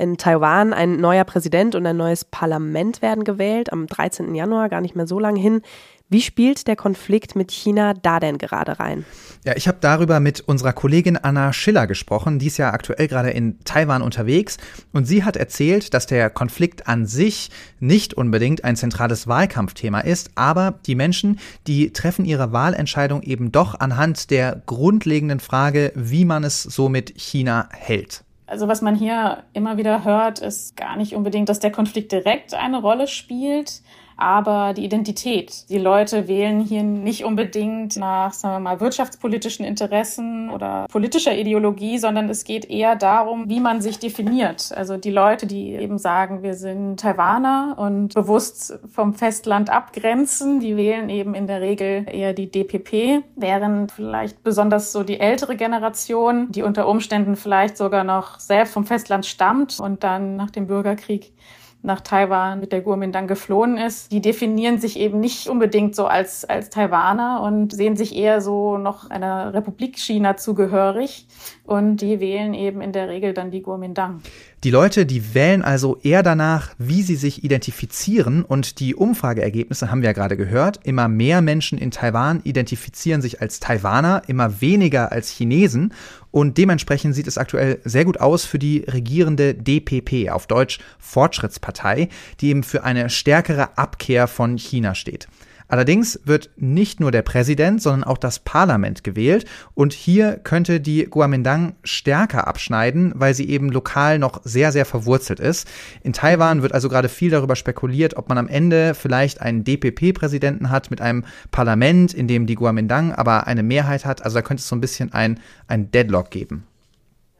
[0.00, 4.34] In Taiwan ein neuer Präsident und ein neues Parlament werden gewählt am 13.
[4.34, 5.60] Januar, gar nicht mehr so lange hin.
[6.08, 9.04] Wie spielt der Konflikt mit China da denn gerade rein?
[9.44, 12.38] Ja, ich habe darüber mit unserer Kollegin Anna Schiller gesprochen.
[12.38, 14.56] Die ist ja aktuell gerade in Taiwan unterwegs.
[14.94, 20.30] Und sie hat erzählt, dass der Konflikt an sich nicht unbedingt ein zentrales Wahlkampfthema ist,
[20.34, 26.42] aber die Menschen, die treffen ihre Wahlentscheidung eben doch anhand der grundlegenden Frage, wie man
[26.42, 28.24] es so mit China hält.
[28.50, 32.52] Also was man hier immer wieder hört, ist gar nicht unbedingt, dass der Konflikt direkt
[32.52, 33.80] eine Rolle spielt,
[34.20, 35.68] aber die Identität.
[35.68, 41.98] Die Leute wählen hier nicht unbedingt nach, sagen wir mal, wirtschaftspolitischen Interessen oder politischer Ideologie,
[41.98, 44.72] sondern es geht eher darum, wie man sich definiert.
[44.74, 50.76] Also die Leute, die eben sagen, wir sind Taiwaner und bewusst vom Festland abgrenzen, die
[50.76, 56.50] wählen eben in der Regel eher die DPP, während vielleicht besonders so die ältere Generation,
[56.52, 61.32] die unter Umständen vielleicht sogar noch selbst vom Festland stammt und dann nach dem Bürgerkrieg
[61.82, 66.44] nach Taiwan mit der Kuomintang geflohen ist, die definieren sich eben nicht unbedingt so als,
[66.44, 71.26] als Taiwaner und sehen sich eher so noch einer Republik China zugehörig
[71.70, 74.22] und die wählen eben in der Regel dann die Kuomintang.
[74.64, 80.02] Die Leute, die wählen also eher danach, wie sie sich identifizieren und die Umfrageergebnisse haben
[80.02, 80.80] wir ja gerade gehört.
[80.82, 85.94] Immer mehr Menschen in Taiwan identifizieren sich als Taiwaner, immer weniger als Chinesen
[86.32, 92.08] und dementsprechend sieht es aktuell sehr gut aus für die regierende DPP, auf Deutsch Fortschrittspartei,
[92.40, 95.28] die eben für eine stärkere Abkehr von China steht.
[95.70, 101.04] Allerdings wird nicht nur der Präsident, sondern auch das Parlament gewählt und hier könnte die
[101.04, 105.68] Guomindang stärker abschneiden, weil sie eben lokal noch sehr, sehr verwurzelt ist.
[106.02, 110.70] In Taiwan wird also gerade viel darüber spekuliert, ob man am Ende vielleicht einen DPP-Präsidenten
[110.70, 114.24] hat mit einem Parlament, in dem die Guomindang aber eine Mehrheit hat.
[114.24, 116.66] Also da könnte es so ein bisschen ein, ein Deadlock geben.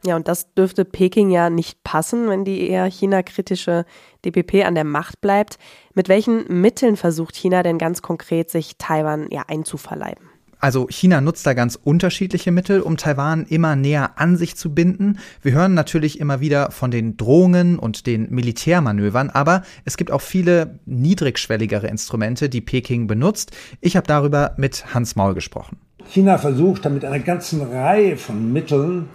[0.03, 3.85] Ja, und das dürfte Peking ja nicht passen, wenn die eher China-kritische
[4.25, 5.59] DPP an der Macht bleibt.
[5.93, 10.31] Mit welchen Mitteln versucht China denn ganz konkret, sich Taiwan ja einzuverleiben?
[10.61, 15.17] Also China nutzt da ganz unterschiedliche Mittel, um Taiwan immer näher an sich zu binden.
[15.41, 20.21] Wir hören natürlich immer wieder von den Drohungen und den Militärmanövern, aber es gibt auch
[20.21, 23.51] viele niedrigschwelligere Instrumente, die Peking benutzt.
[23.81, 25.77] Ich habe darüber mit Hans Maul gesprochen.
[26.07, 29.09] China versucht damit einer ganzen Reihe von Mitteln,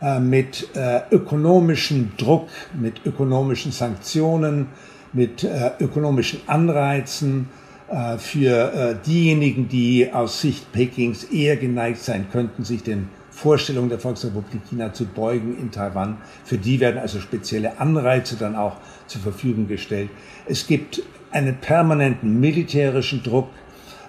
[0.00, 4.68] äh, mit äh, ökonomischem Druck, mit ökonomischen Sanktionen,
[5.14, 7.48] mit äh, ökonomischen Anreizen
[7.88, 13.88] äh, für äh, diejenigen, die aus Sicht Pekings eher geneigt sein könnten, sich den Vorstellungen
[13.88, 16.18] der Volksrepublik China zu beugen in Taiwan.
[16.44, 20.10] Für die werden also spezielle Anreize dann auch zur Verfügung gestellt.
[20.46, 23.48] Es gibt einen permanenten militärischen Druck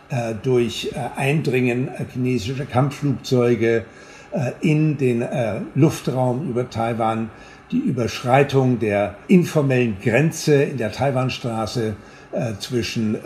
[0.10, 3.86] äh, durch äh, Eindringen chinesischer Kampfflugzeuge
[4.32, 5.26] äh, in den
[5.74, 7.32] Luftraum über Taiwan,
[7.71, 11.95] die Überschreitung der informellen Grenze in der Taiwanstraße
[12.32, 13.17] äh, zwischen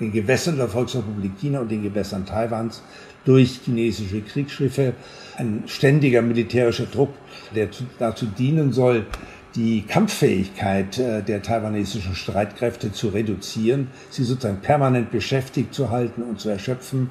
[0.00, 2.82] den Gewässern der Volksrepublik China und den Gewässern Taiwans
[3.24, 4.94] durch chinesische Kriegsschiffe,
[5.36, 7.10] ein ständiger militärischer Druck,
[7.54, 9.06] der dazu dienen soll,
[9.54, 16.50] die Kampffähigkeit der taiwanesischen Streitkräfte zu reduzieren, sie sozusagen permanent beschäftigt zu halten und zu
[16.50, 17.08] erschöpfen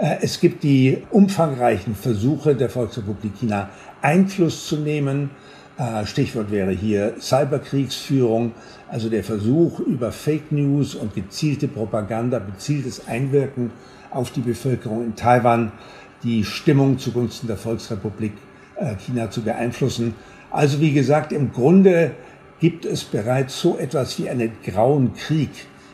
[0.00, 3.68] äh, es gibt die umfangreichen Versuche der Volksrepublik China,
[4.00, 5.30] Einfluss zu nehmen.
[5.80, 8.52] Äh, Stichwort wäre hier Cyberkriegsführung,
[8.88, 13.70] also der Versuch über Fake News und gezielte Propaganda, gezieltes Einwirken
[14.10, 15.72] auf die Bevölkerung in Taiwan,
[16.22, 18.32] die Stimmung zugunsten der Volksrepublik
[18.76, 20.14] äh, China zu beeinflussen.
[20.50, 22.10] Also wie gesagt, im Grunde
[22.60, 25.48] gibt es bereits so etwas wie einen grauen Krieg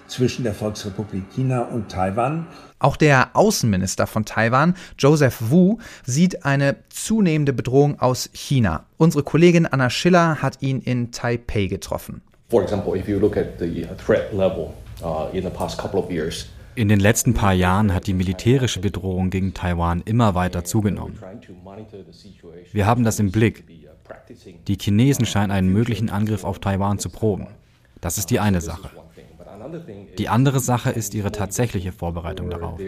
[0.09, 2.49] zwischen der Volksrepublik China und Taiwan.
[2.79, 8.85] Auch der Außenminister von Taiwan, Joseph Wu, sieht eine zunehmende Bedrohung aus China.
[8.99, 12.21] Unsere Kollegin Anna Schiller hat ihn in Taipei getroffen.
[12.51, 16.11] For example, if you look at the threat level uh, in the past couple of
[16.11, 21.19] years, in den letzten paar Jahren hat die militärische Bedrohung gegen Taiwan immer weiter zugenommen.
[22.73, 23.65] Wir haben das im Blick.
[24.69, 27.47] Die Chinesen scheinen einen möglichen Angriff auf Taiwan zu proben.
[28.03, 28.91] Das ist die eine Sache.
[30.19, 32.79] Die andere Sache ist ihre tatsächliche Vorbereitung darauf.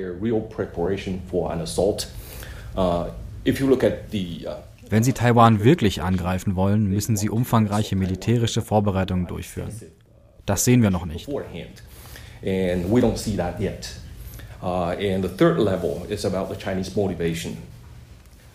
[2.77, 3.05] Uh, uh,
[4.91, 9.71] Wenn sie Taiwan wirklich angreifen wollen, müssen sie umfangreiche militärische Vorbereitungen durchführen.
[10.47, 11.29] Das sehen wir noch nicht.
[11.29, 11.41] Uh,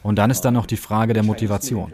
[0.04, 1.94] Und dann ist da noch die Frage der Motivation.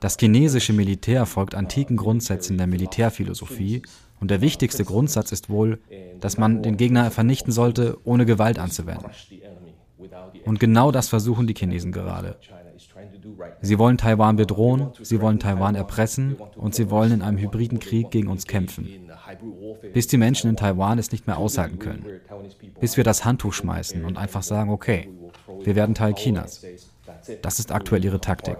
[0.00, 3.82] Das chinesische Militär folgt antiken Grundsätzen der Militärphilosophie
[4.20, 5.78] und der wichtigste Grundsatz ist wohl,
[6.20, 9.10] dass man den Gegner vernichten sollte, ohne Gewalt anzuwenden.
[10.44, 12.36] Und genau das versuchen die Chinesen gerade.
[13.60, 18.10] Sie wollen Taiwan bedrohen, sie wollen Taiwan erpressen und sie wollen in einem hybriden Krieg
[18.10, 18.88] gegen uns kämpfen.
[19.92, 22.04] Bis die Menschen in Taiwan es nicht mehr aushalten können.
[22.80, 25.08] Bis wir das Handtuch schmeißen und einfach sagen, okay,
[25.62, 26.64] wir werden Teil Chinas.
[27.42, 28.56] Das ist aktuell ihre Taktik.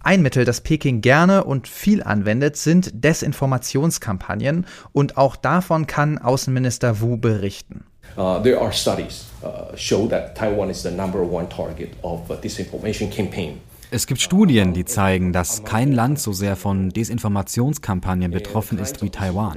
[0.00, 7.00] Ein Mittel, das Peking gerne und viel anwendet, sind Desinformationskampagnen und auch davon kann Außenminister
[7.00, 7.84] Wu berichten.
[8.16, 12.36] Uh, there are studies uh, show that Taiwan is the number one target of a
[12.36, 13.60] disinformation campaign.
[13.90, 19.08] Es gibt Studien, die zeigen, dass kein Land so sehr von Desinformationskampagnen betroffen ist wie
[19.08, 19.56] Taiwan.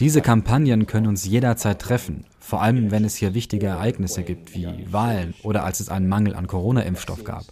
[0.00, 4.66] Diese Kampagnen können uns jederzeit treffen, vor allem wenn es hier wichtige Ereignisse gibt wie
[4.90, 7.44] Wahlen oder als es einen Mangel an Corona-Impfstoff gab.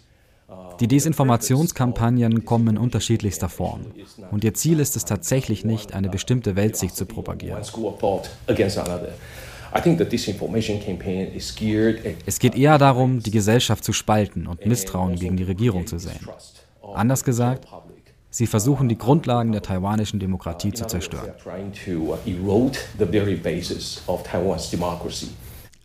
[0.81, 3.85] Die Desinformationskampagnen kommen in unterschiedlichster Form.
[4.29, 7.61] Und ihr Ziel ist es tatsächlich nicht, eine bestimmte Weltsicht zu propagieren.
[12.25, 16.27] Es geht eher darum, die Gesellschaft zu spalten und Misstrauen gegen die Regierung zu säen.
[16.93, 17.67] Anders gesagt,
[18.29, 21.31] sie versuchen die Grundlagen der taiwanischen Demokratie zu zerstören.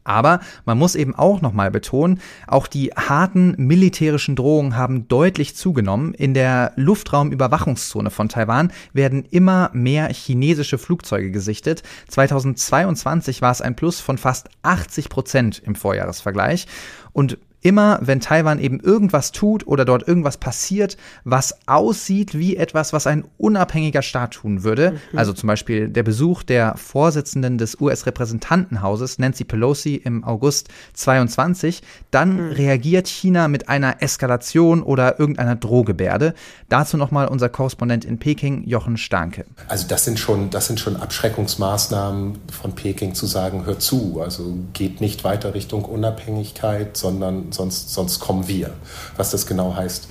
[0.07, 6.15] Aber man muss eben auch nochmal betonen, auch die harten militärischen Drohungen haben deutlich zugenommen.
[6.15, 11.83] In der Luftraumüberwachungszone von Taiwan werden immer mehr chinesische Flugzeuge gesichtet.
[12.09, 16.69] 2022 war es ein Plus von fast 80 Prozent im Vorjahresvergleich.
[17.13, 22.93] Und immer, wenn Taiwan eben irgendwas tut oder dort irgendwas passiert, was aussieht wie etwas,
[22.93, 25.19] was ein unabhängiger Staat tun würde, mhm.
[25.19, 32.37] also zum Beispiel der Besuch der Vorsitzenden des US-Repräsentantenhauses, Nancy Pelosi, im August 22, dann
[32.37, 32.53] mhm.
[32.53, 36.35] reagiert China mit einer Eskalation oder irgendeiner Drohgebärde.
[36.69, 39.45] Dazu nochmal unser Korrespondent in Peking, Jochen Stanke.
[39.69, 44.57] Also das sind schon, das sind schon Abschreckungsmaßnahmen von Peking zu sagen, hört zu, also
[44.73, 48.73] geht nicht weiter Richtung Unabhängigkeit, sondern sonst, sonst kommen wir.
[49.17, 50.09] Was das genau heißt,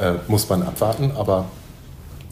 [0.00, 1.12] äh, muss man abwarten.
[1.16, 1.46] Aber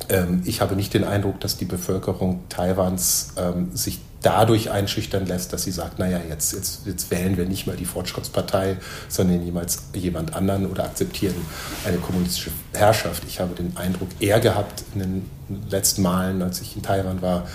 [0.08, 5.52] ähm, ich habe nicht den Eindruck, dass die Bevölkerung Taiwans ähm, sich dadurch einschüchtern lässt,
[5.52, 8.76] dass sie sagt, naja, jetzt, jetzt, jetzt wählen wir nicht mehr die Fortschrittspartei,
[9.08, 11.36] sondern jemals jemand anderen oder akzeptieren
[11.84, 13.22] eine kommunistische Herrschaft.
[13.28, 15.30] Ich habe den Eindruck eher gehabt in den
[15.70, 17.46] letzten Malen, als ich in Taiwan war,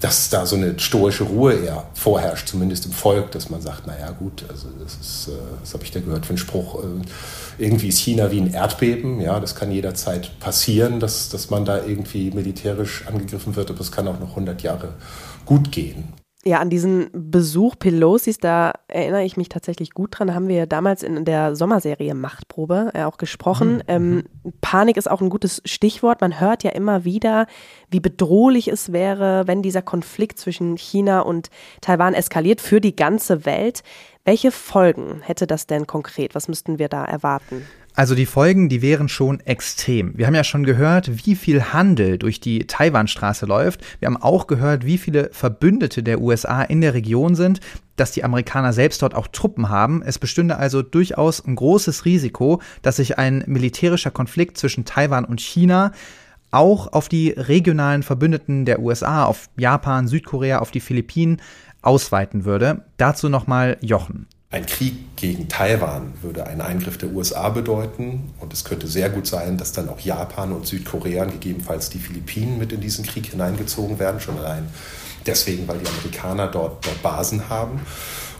[0.00, 4.10] dass da so eine stoische Ruhe eher vorherrscht, zumindest im Volk, dass man sagt, naja
[4.10, 6.86] gut, also das ist, äh, das habe ich da gehört für einen Spruch, äh,
[7.58, 11.84] irgendwie ist China wie ein Erdbeben, ja, das kann jederzeit passieren, dass, dass man da
[11.84, 14.94] irgendwie militärisch angegriffen wird, aber es kann auch noch 100 Jahre
[15.44, 16.12] gut gehen.
[16.44, 20.28] Ja, an diesen Besuch Pelosis, da erinnere ich mich tatsächlich gut dran.
[20.28, 23.74] Da haben wir damals in der Sommerserie Machtprobe äh, auch gesprochen.
[23.74, 23.82] Mhm.
[23.88, 24.52] Ähm, mhm.
[24.60, 26.20] Panik ist auch ein gutes Stichwort.
[26.20, 27.48] Man hört ja immer wieder,
[27.90, 33.44] wie bedrohlich es wäre, wenn dieser Konflikt zwischen China und Taiwan eskaliert für die ganze
[33.44, 33.82] Welt.
[34.24, 36.36] Welche Folgen hätte das denn konkret?
[36.36, 37.66] Was müssten wir da erwarten?
[37.98, 40.16] Also die Folgen, die wären schon extrem.
[40.16, 43.80] Wir haben ja schon gehört, wie viel Handel durch die Taiwanstraße läuft.
[43.98, 47.58] Wir haben auch gehört, wie viele Verbündete der USA in der Region sind,
[47.96, 50.00] dass die Amerikaner selbst dort auch Truppen haben.
[50.02, 55.40] Es bestünde also durchaus ein großes Risiko, dass sich ein militärischer Konflikt zwischen Taiwan und
[55.40, 55.90] China
[56.52, 61.42] auch auf die regionalen Verbündeten der USA, auf Japan, Südkorea, auf die Philippinen
[61.82, 62.84] ausweiten würde.
[62.96, 64.28] Dazu nochmal Jochen.
[64.50, 69.26] Ein Krieg gegen Taiwan würde einen Eingriff der USA bedeuten und es könnte sehr gut
[69.26, 73.26] sein, dass dann auch Japan und Südkorea und gegebenenfalls die Philippinen mit in diesen Krieg
[73.26, 74.66] hineingezogen werden, schon allein
[75.26, 77.80] deswegen, weil die Amerikaner dort, dort Basen haben.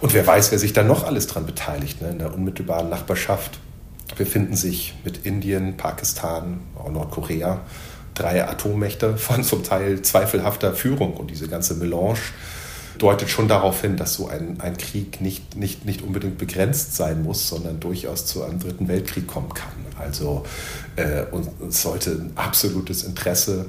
[0.01, 2.01] Und wer weiß, wer sich da noch alles dran beteiligt.
[2.01, 2.09] Ne?
[2.09, 3.59] In der unmittelbaren Nachbarschaft
[4.17, 7.61] befinden sich mit Indien, Pakistan, auch Nordkorea
[8.15, 12.19] drei Atommächte von zum Teil zweifelhafter Führung und diese ganze Melange
[12.99, 17.23] deutet schon darauf hin, dass so ein, ein Krieg nicht, nicht, nicht unbedingt begrenzt sein
[17.23, 19.73] muss, sondern durchaus zu einem dritten Weltkrieg kommen kann.
[19.99, 20.45] Also
[20.97, 23.67] äh, und es sollte ein absolutes Interesse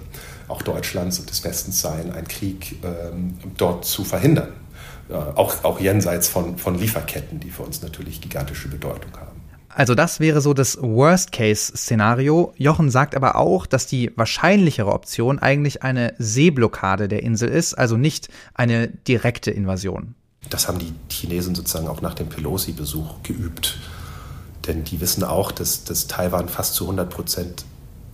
[0.47, 4.53] auch Deutschlands und des Westens sein, einen Krieg ähm, dort zu verhindern.
[5.09, 9.28] Äh, auch, auch jenseits von, von Lieferketten, die für uns natürlich gigantische Bedeutung haben.
[9.79, 12.53] Also das wäre so das Worst-Case-Szenario.
[12.57, 17.95] Jochen sagt aber auch, dass die wahrscheinlichere Option eigentlich eine Seeblockade der Insel ist, also
[17.95, 20.15] nicht eine direkte Invasion.
[20.49, 23.77] Das haben die Chinesen sozusagen auch nach dem Pelosi-Besuch geübt.
[24.67, 27.63] Denn die wissen auch, dass, dass Taiwan fast zu 100 Prozent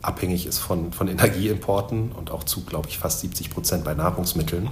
[0.04, 4.70] abhängig ist von, von Energieimporten und auch zu, glaube ich, fast 70 Prozent bei Nahrungsmitteln.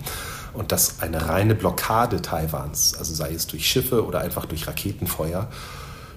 [0.54, 5.50] Und dass eine reine Blockade Taiwans, also sei es durch Schiffe oder einfach durch Raketenfeuer,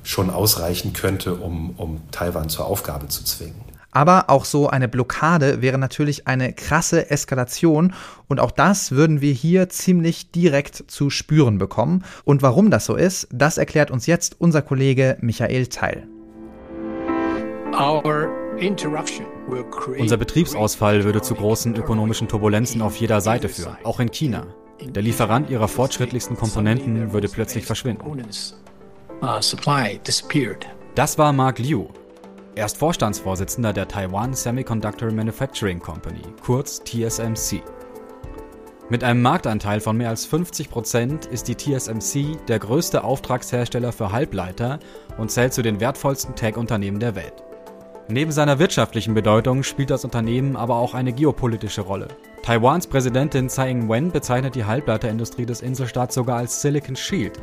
[0.06, 3.66] schon ausreichen könnte, um, um Taiwan zur Aufgabe zu zwingen.
[3.90, 7.94] Aber auch so eine Blockade wäre natürlich eine krasse Eskalation
[8.28, 12.04] und auch das würden wir hier ziemlich direkt zu spüren bekommen.
[12.24, 16.06] Und warum das so ist, das erklärt uns jetzt unser Kollege Michael Teil.
[19.98, 24.46] Unser Betriebsausfall würde zu großen ökonomischen Turbulenzen auf jeder Seite führen, auch in China.
[24.82, 28.02] Der Lieferant ihrer fortschrittlichsten Komponenten würde plötzlich verschwinden.
[29.22, 29.40] Uh,
[30.94, 31.86] das war Mark Liu.
[32.54, 37.62] Er ist Vorstandsvorsitzender der Taiwan Semiconductor Manufacturing Company, kurz TSMC.
[38.90, 44.12] Mit einem Marktanteil von mehr als 50 Prozent ist die TSMC der größte Auftragshersteller für
[44.12, 44.80] Halbleiter
[45.16, 47.42] und zählt zu den wertvollsten Tech-Unternehmen der Welt.
[48.08, 52.08] Neben seiner wirtschaftlichen Bedeutung spielt das Unternehmen aber auch eine geopolitische Rolle.
[52.42, 57.40] Taiwans Präsidentin Tsai Ing-wen bezeichnet die Halbleiterindustrie des Inselstaats sogar als Silicon Shield,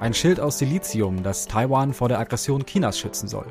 [0.00, 3.46] ein Schild aus Silizium, das Taiwan vor der Aggression Chinas schützen soll.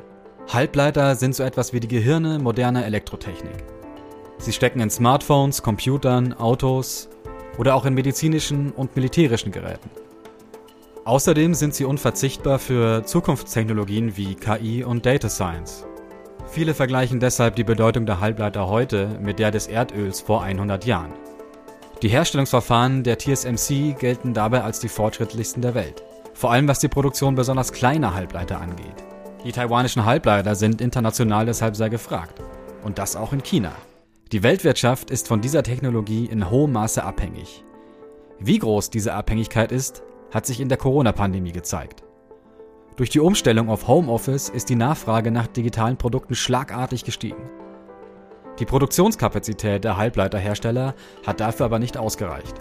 [0.52, 3.64] Halbleiter sind so etwas wie die Gehirne moderner Elektrotechnik.
[4.38, 7.08] Sie stecken in Smartphones, Computern, Autos
[7.58, 9.90] oder auch in medizinischen und militärischen Geräten.
[11.04, 15.84] Außerdem sind sie unverzichtbar für Zukunftstechnologien wie KI und Data Science.
[16.48, 21.12] Viele vergleichen deshalb die Bedeutung der Halbleiter heute mit der des Erdöls vor 100 Jahren.
[22.02, 26.04] Die Herstellungsverfahren der TSMC gelten dabei als die fortschrittlichsten der Welt
[26.36, 29.04] vor allem was die Produktion besonders kleiner Halbleiter angeht.
[29.42, 32.42] Die taiwanischen Halbleiter sind international deshalb sehr gefragt.
[32.84, 33.72] Und das auch in China.
[34.32, 37.64] Die Weltwirtschaft ist von dieser Technologie in hohem Maße abhängig.
[38.38, 42.02] Wie groß diese Abhängigkeit ist, hat sich in der Corona-Pandemie gezeigt.
[42.96, 47.48] Durch die Umstellung auf Homeoffice ist die Nachfrage nach digitalen Produkten schlagartig gestiegen.
[48.58, 50.94] Die Produktionskapazität der Halbleiterhersteller
[51.26, 52.54] hat dafür aber nicht ausgereicht.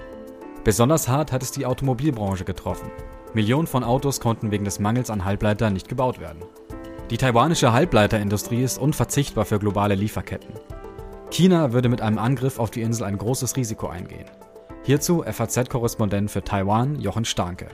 [0.63, 2.89] Besonders hart hat es die Automobilbranche getroffen.
[3.35, 6.41] Millionen von Autos konnten wegen des Mangels an Halbleitern nicht gebaut werden.
[7.09, 10.55] Die taiwanische Halbleiterindustrie ist unverzichtbar für globale Lieferketten.
[11.31, 14.25] China würde mit einem Angriff auf die Insel ein großes Risiko eingehen.
[14.83, 17.67] Hierzu FAZ-Korrespondent für Taiwan Jochen Starke.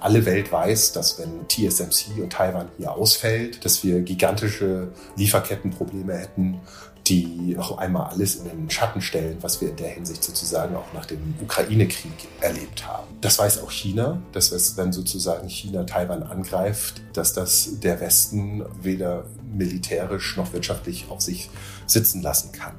[0.00, 6.60] Alle Welt weiß, dass wenn TSMC und Taiwan hier ausfällt, dass wir gigantische Lieferkettenprobleme hätten
[7.06, 10.92] die noch einmal alles in den Schatten stellen, was wir in der Hinsicht sozusagen auch
[10.94, 13.08] nach dem Ukraine-Krieg erlebt haben.
[13.20, 18.64] Das weiß auch China, dass es, wenn sozusagen China Taiwan angreift, dass das der Westen
[18.80, 21.50] weder militärisch noch wirtschaftlich auf sich
[21.86, 22.74] sitzen lassen kann.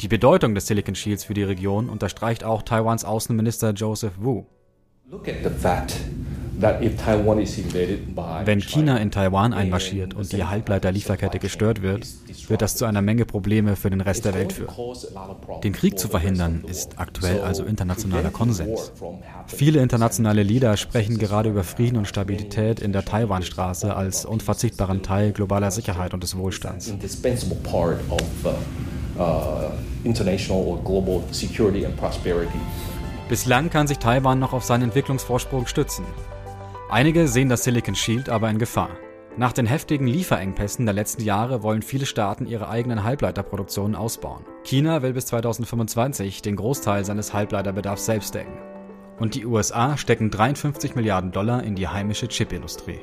[0.00, 4.44] Die Bedeutung des Silicon Shields für die Region unterstreicht auch Taiwans Außenminister Joseph Wu.
[5.10, 5.94] Look at the fact
[8.44, 12.06] wenn China in Taiwan einmarschiert und die Halbleiterlieferkette gestört wird,
[12.48, 14.74] wird das zu einer Menge Probleme für den Rest der Welt führen.
[15.62, 18.92] Den Krieg zu verhindern ist aktuell also internationaler Konsens.
[19.46, 25.32] Viele internationale Leader sprechen gerade über Frieden und Stabilität in der Taiwanstraße als unverzichtbaren Teil
[25.32, 26.92] globaler Sicherheit und des Wohlstands.
[29.18, 29.70] Uh, uh.
[33.28, 36.04] Bislang kann sich Taiwan noch auf seinen Entwicklungsvorsprung stützen.
[36.90, 38.96] Einige sehen das Silicon Shield aber in Gefahr.
[39.36, 44.46] Nach den heftigen Lieferengpässen der letzten Jahre wollen viele Staaten ihre eigenen Halbleiterproduktionen ausbauen.
[44.64, 48.58] China will bis 2025 den Großteil seines Halbleiterbedarfs selbst decken.
[49.18, 53.00] Und die USA stecken 53 Milliarden Dollar in die heimische Chipindustrie.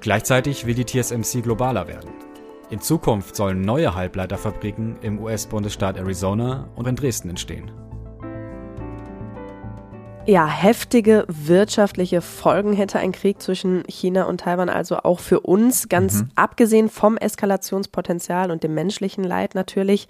[0.00, 2.10] Gleichzeitig will die TSMC globaler werden.
[2.70, 7.70] In Zukunft sollen neue Halbleiterfabriken im US-Bundesstaat Arizona und in Dresden entstehen
[10.28, 15.88] ja, heftige wirtschaftliche Folgen hätte ein Krieg zwischen China und Taiwan also auch für uns,
[15.88, 16.30] ganz mhm.
[16.34, 20.06] abgesehen vom Eskalationspotenzial und dem menschlichen Leid natürlich.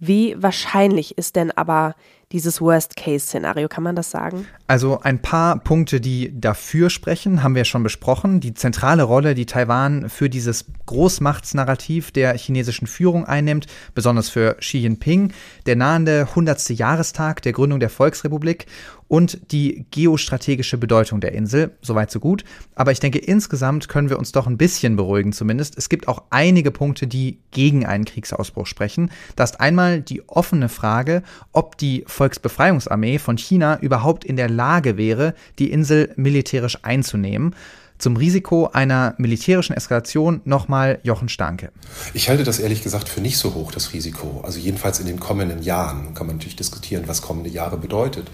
[0.00, 1.96] Wie wahrscheinlich ist denn aber
[2.30, 4.46] dieses Worst-Case-Szenario, kann man das sagen?
[4.66, 8.40] Also ein paar Punkte, die dafür sprechen, haben wir schon besprochen.
[8.40, 14.78] Die zentrale Rolle, die Taiwan für dieses Großmachtsnarrativ der chinesischen Führung einnimmt, besonders für Xi
[14.78, 15.32] Jinping,
[15.66, 16.68] der nahende 100.
[16.70, 18.66] Jahrestag der Gründung der Volksrepublik
[19.08, 21.72] und die geostrategische Bedeutung der Insel.
[21.82, 22.44] Soweit so gut.
[22.74, 25.76] Aber ich denke, insgesamt können wir uns doch ein bisschen beruhigen zumindest.
[25.76, 29.10] Es gibt auch einige Punkte, die gegen einen Kriegsausbruch sprechen.
[29.34, 34.96] Da ist einmal die offene Frage, ob die Volksbefreiungsarmee von China überhaupt in der Lage
[34.96, 37.54] wäre, die Insel militärisch einzunehmen.
[37.98, 41.72] Zum Risiko einer militärischen Eskalation nochmal Jochen Stanke.
[42.14, 44.40] Ich halte das ehrlich gesagt für nicht so hoch, das Risiko.
[44.44, 48.30] Also jedenfalls in den kommenden Jahren kann man natürlich diskutieren, was kommende Jahre bedeutet.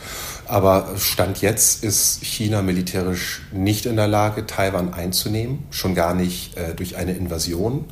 [0.47, 6.57] Aber Stand jetzt ist China militärisch nicht in der Lage, Taiwan einzunehmen, schon gar nicht
[6.59, 7.87] äh, durch eine Invasion.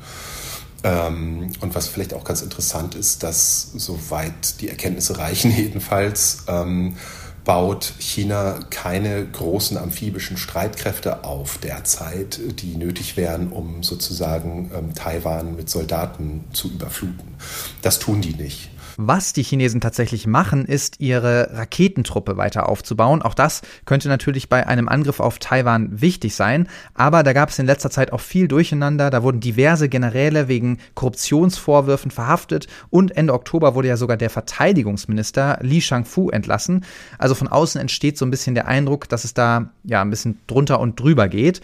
[0.84, 6.96] Ähm, und was vielleicht auch ganz interessant ist, dass soweit die Erkenntnisse reichen jedenfalls, ähm,
[7.44, 15.56] baut China keine großen amphibischen Streitkräfte auf derzeit, die nötig wären, um sozusagen ähm, Taiwan
[15.56, 17.34] mit Soldaten zu überfluten.
[17.82, 18.70] Das tun die nicht.
[19.04, 23.20] Was die Chinesen tatsächlich machen, ist, ihre Raketentruppe weiter aufzubauen.
[23.20, 26.68] Auch das könnte natürlich bei einem Angriff auf Taiwan wichtig sein.
[26.94, 29.10] Aber da gab es in letzter Zeit auch viel Durcheinander.
[29.10, 32.68] Da wurden diverse Generäle wegen Korruptionsvorwürfen verhaftet.
[32.90, 36.84] Und Ende Oktober wurde ja sogar der Verteidigungsminister Li Shangfu entlassen.
[37.18, 40.38] Also von außen entsteht so ein bisschen der Eindruck, dass es da ja ein bisschen
[40.46, 41.60] drunter und drüber geht.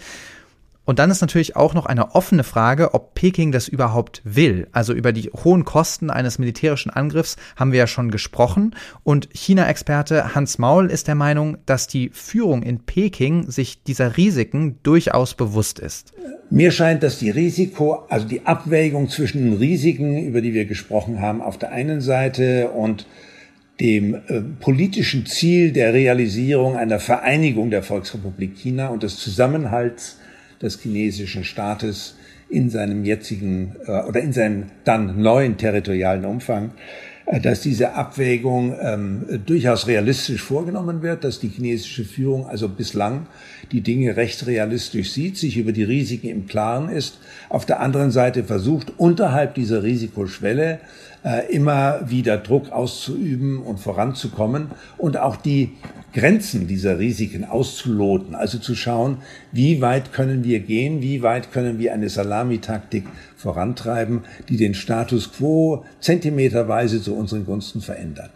[0.88, 4.68] Und dann ist natürlich auch noch eine offene Frage, ob Peking das überhaupt will.
[4.72, 8.74] Also über die hohen Kosten eines militärischen Angriffs haben wir ja schon gesprochen.
[9.04, 14.78] Und China-Experte Hans Maul ist der Meinung, dass die Führung in Peking sich dieser Risiken
[14.82, 16.14] durchaus bewusst ist.
[16.48, 21.20] Mir scheint, dass die Risiko, also die Abwägung zwischen den Risiken, über die wir gesprochen
[21.20, 23.04] haben, auf der einen Seite und
[23.78, 30.17] dem äh, politischen Ziel der Realisierung einer Vereinigung der Volksrepublik China und des Zusammenhalts
[30.62, 32.16] des chinesischen Staates
[32.48, 36.72] in seinem jetzigen äh, oder in seinem dann neuen territorialen Umfang,
[37.26, 43.26] äh, dass diese Abwägung ähm, durchaus realistisch vorgenommen wird, dass die chinesische Führung also bislang
[43.70, 48.10] die Dinge recht realistisch sieht, sich über die Risiken im Klaren ist, auf der anderen
[48.10, 50.80] Seite versucht, unterhalb dieser Risikoschwelle
[51.24, 55.72] äh, immer wieder Druck auszuüben und voranzukommen und auch die
[56.14, 59.18] Grenzen dieser Risiken auszuloten, also zu schauen,
[59.52, 63.04] wie weit können wir gehen, wie weit können wir eine Salamitaktik
[63.36, 68.30] vorantreiben, die den Status quo zentimeterweise zu unseren Gunsten verändert.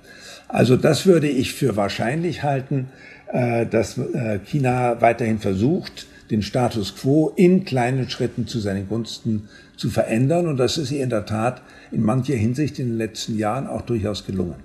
[0.49, 2.89] Also das würde ich für wahrscheinlich halten,
[3.33, 9.49] äh, dass äh, China weiterhin versucht, den Status quo in kleinen Schritten zu seinen Gunsten
[9.77, 10.49] zu verändern.
[10.49, 11.63] Und das ist ihr in der Tat
[11.93, 14.57] in mancher Hinsicht in den letzten Jahren auch durchaus gelungen.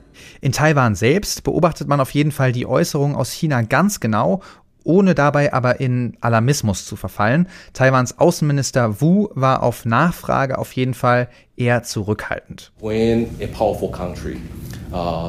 [0.41, 4.41] In Taiwan selbst beobachtet man auf jeden Fall die Äußerungen aus China ganz genau
[4.87, 7.49] ohne dabei aber in Alarmismus zu verfallen.
[7.73, 12.71] Taiwans Außenminister Wu war auf Nachfrage auf jeden Fall eher zurückhaltend.
[12.81, 12.91] Uh,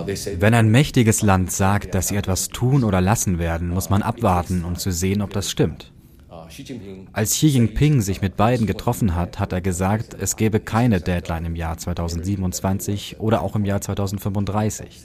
[0.06, 4.64] Wenn ein mächtiges Land sagt, dass sie etwas tun oder lassen werden, muss man abwarten,
[4.64, 5.92] um zu sehen, ob das stimmt.
[7.12, 11.46] Als Xi Jinping sich mit Biden getroffen hat, hat er gesagt, es gäbe keine Deadline
[11.46, 15.04] im Jahr 2027 oder auch im Jahr 2035.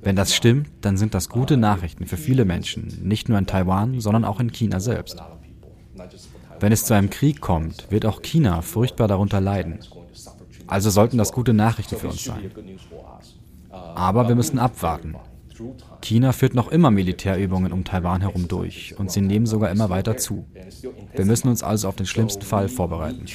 [0.00, 4.00] Wenn das stimmt, dann sind das gute Nachrichten für viele Menschen, nicht nur in Taiwan,
[4.00, 5.22] sondern auch in China selbst.
[6.60, 9.80] Wenn es zu einem Krieg kommt, wird auch China furchtbar darunter leiden.
[10.66, 12.50] Also sollten das gute Nachrichten für uns sein.
[13.70, 15.16] Aber wir müssen abwarten.
[16.00, 20.16] China führt noch immer Militärübungen um Taiwan herum durch und sie nehmen sogar immer weiter
[20.16, 20.44] zu.
[21.14, 23.26] Wir müssen uns also auf den schlimmsten Fall vorbereiten.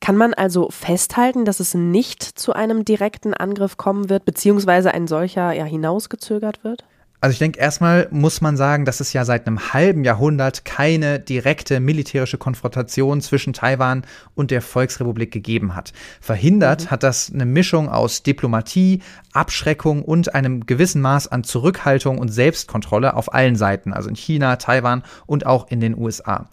[0.00, 5.06] Kann man also festhalten, dass es nicht zu einem direkten Angriff kommen wird, beziehungsweise ein
[5.06, 6.84] solcher ja hinausgezögert wird?
[7.20, 11.18] Also ich denke, erstmal muss man sagen, dass es ja seit einem halben Jahrhundert keine
[11.18, 14.02] direkte militärische Konfrontation zwischen Taiwan
[14.36, 15.92] und der Volksrepublik gegeben hat.
[16.20, 16.90] Verhindert mhm.
[16.92, 19.02] hat das eine Mischung aus Diplomatie,
[19.32, 24.54] Abschreckung und einem gewissen Maß an Zurückhaltung und Selbstkontrolle auf allen Seiten, also in China,
[24.54, 26.48] Taiwan und auch in den USA.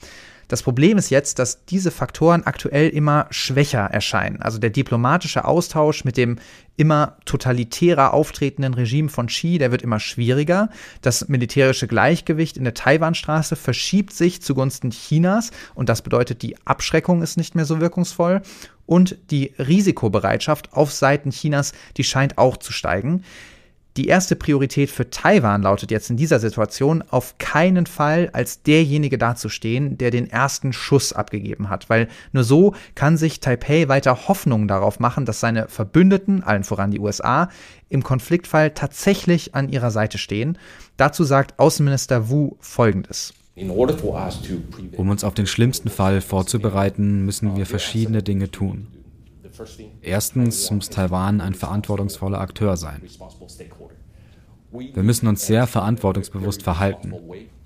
[0.47, 4.41] Das Problem ist jetzt, dass diese Faktoren aktuell immer schwächer erscheinen.
[4.41, 6.37] Also der diplomatische Austausch mit dem
[6.77, 10.69] immer totalitärer auftretenden Regime von Xi, der wird immer schwieriger.
[11.01, 17.21] Das militärische Gleichgewicht in der Taiwanstraße verschiebt sich zugunsten Chinas und das bedeutet, die Abschreckung
[17.21, 18.41] ist nicht mehr so wirkungsvoll
[18.85, 23.23] und die Risikobereitschaft auf Seiten Chinas, die scheint auch zu steigen.
[23.97, 29.17] Die erste Priorität für Taiwan lautet jetzt in dieser Situation auf keinen Fall als derjenige
[29.17, 34.67] dazustehen, der den ersten Schuss abgegeben hat, weil nur so kann sich Taipei weiter Hoffnungen
[34.67, 37.49] darauf machen, dass seine Verbündeten, allen voran die USA,
[37.87, 40.57] im Konfliktfall tatsächlich an ihrer Seite stehen.
[40.97, 43.33] Dazu sagt Außenminister Wu Folgendes.
[43.55, 48.87] Um uns auf den schlimmsten Fall vorzubereiten, müssen wir verschiedene Dinge tun.
[50.01, 53.01] Erstens muss Taiwan ein verantwortungsvoller Akteur sein.
[54.93, 57.13] Wir müssen uns sehr verantwortungsbewusst verhalten.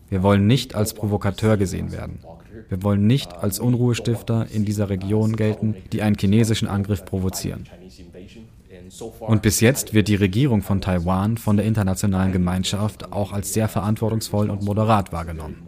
[0.10, 2.20] Wir wollen nicht als Provokateur gesehen werden.
[2.68, 7.66] Wir wollen nicht als Unruhestifter in dieser Region gelten, die einen chinesischen Angriff provozieren.
[9.20, 13.68] Und bis jetzt wird die Regierung von Taiwan von der internationalen Gemeinschaft auch als sehr
[13.68, 15.68] verantwortungsvoll und moderat wahrgenommen.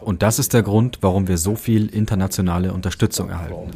[0.00, 3.70] Und das ist der Grund, warum wir so viel internationale Unterstützung erhalten.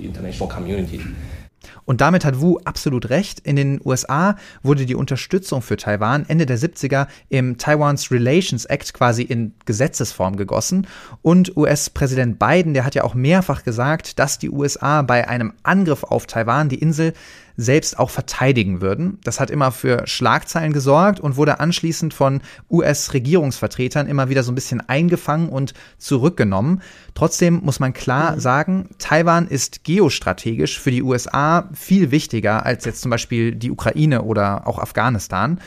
[1.85, 3.41] Und damit hat Wu absolut recht.
[3.41, 8.95] In den USA wurde die Unterstützung für Taiwan Ende der 70er im Taiwan's Relations Act
[8.95, 10.87] quasi in Gesetzesform gegossen.
[11.23, 16.05] Und US-Präsident Biden, der hat ja auch mehrfach gesagt, dass die USA bei einem Angriff
[16.05, 17.13] auf Taiwan die Insel
[17.57, 19.19] selbst auch verteidigen würden.
[19.25, 22.41] Das hat immer für Schlagzeilen gesorgt und wurde anschließend von
[22.71, 26.83] US-Regierungsvertretern immer wieder so ein bisschen eingefangen und zurückgenommen.
[27.15, 28.41] Trotzdem muss man klar mhm.
[28.41, 34.23] sagen, Taiwan ist geostrategisch für die USA viel wichtiger als jetzt zum Beispiel die Ukraine
[34.23, 35.61] oder auch Afghanistan.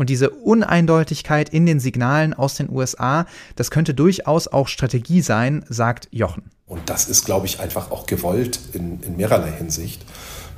[0.00, 3.26] Und diese Uneindeutigkeit in den Signalen aus den USA,
[3.56, 6.44] das könnte durchaus auch Strategie sein, sagt Jochen.
[6.66, 10.02] Und das ist, glaube ich, einfach auch gewollt in, in mehrerlei Hinsicht.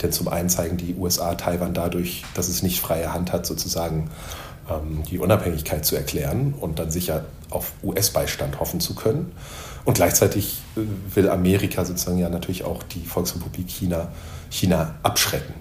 [0.02, 4.10] Denn zum einen zeigen die USA Taiwan dadurch, dass es nicht freie Hand hat, sozusagen
[4.68, 9.32] ähm, die Unabhängigkeit zu erklären und dann sicher auf US-Beistand hoffen zu können.
[9.84, 10.80] Und gleichzeitig äh,
[11.14, 14.08] will Amerika sozusagen ja natürlich auch die Volksrepublik China,
[14.50, 15.54] China abschrecken.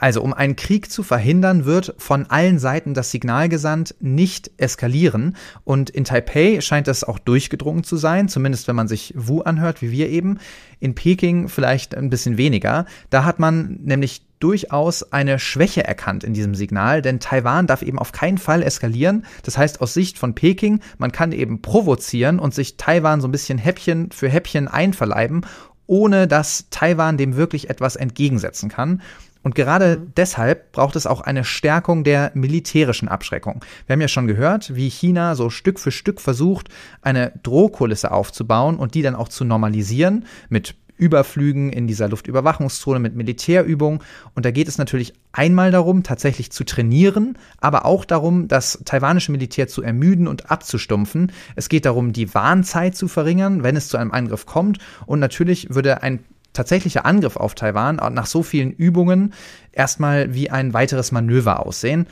[0.00, 5.36] Also, um einen Krieg zu verhindern, wird von allen Seiten das Signal gesandt, nicht eskalieren.
[5.62, 9.82] Und in Taipei scheint das auch durchgedrungen zu sein, zumindest wenn man sich Wu anhört,
[9.82, 10.38] wie wir eben.
[10.80, 12.86] In Peking vielleicht ein bisschen weniger.
[13.10, 17.98] Da hat man nämlich durchaus eine Schwäche erkannt in diesem Signal, denn Taiwan darf eben
[17.98, 19.26] auf keinen Fall eskalieren.
[19.42, 23.32] Das heißt, aus Sicht von Peking, man kann eben provozieren und sich Taiwan so ein
[23.32, 25.42] bisschen Häppchen für Häppchen einverleiben,
[25.86, 29.02] ohne dass Taiwan dem wirklich etwas entgegensetzen kann.
[29.42, 30.12] Und gerade mhm.
[30.16, 33.64] deshalb braucht es auch eine Stärkung der militärischen Abschreckung.
[33.86, 36.68] Wir haben ja schon gehört, wie China so Stück für Stück versucht,
[37.02, 43.16] eine Drohkulisse aufzubauen und die dann auch zu normalisieren mit Überflügen in dieser Luftüberwachungszone mit
[43.16, 44.00] Militärübungen.
[44.34, 49.32] Und da geht es natürlich einmal darum, tatsächlich zu trainieren, aber auch darum, das taiwanische
[49.32, 51.32] Militär zu ermüden und abzustumpfen.
[51.56, 54.78] Es geht darum, die Warnzeit zu verringern, wenn es zu einem Angriff kommt.
[55.06, 56.22] Und natürlich würde ein
[56.52, 59.32] tatsächliche Angriff auf Taiwan nach so vielen Übungen
[59.72, 62.06] erstmal wie ein weiteres Manöver aussehen.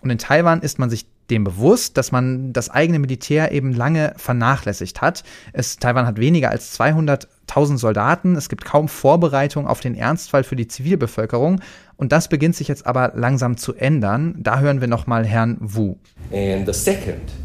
[0.00, 4.12] Und in Taiwan ist man sich dem bewusst, dass man das eigene Militär eben lange
[4.16, 5.24] vernachlässigt hat.
[5.52, 8.36] Es, Taiwan hat weniger als 200.000 Soldaten.
[8.36, 11.60] Es gibt kaum Vorbereitung auf den Ernstfall für die Zivilbevölkerung.
[11.96, 14.34] Und das beginnt sich jetzt aber langsam zu ändern.
[14.38, 15.96] Da hören wir noch mal Herrn Wu.
[16.32, 17.43] And the second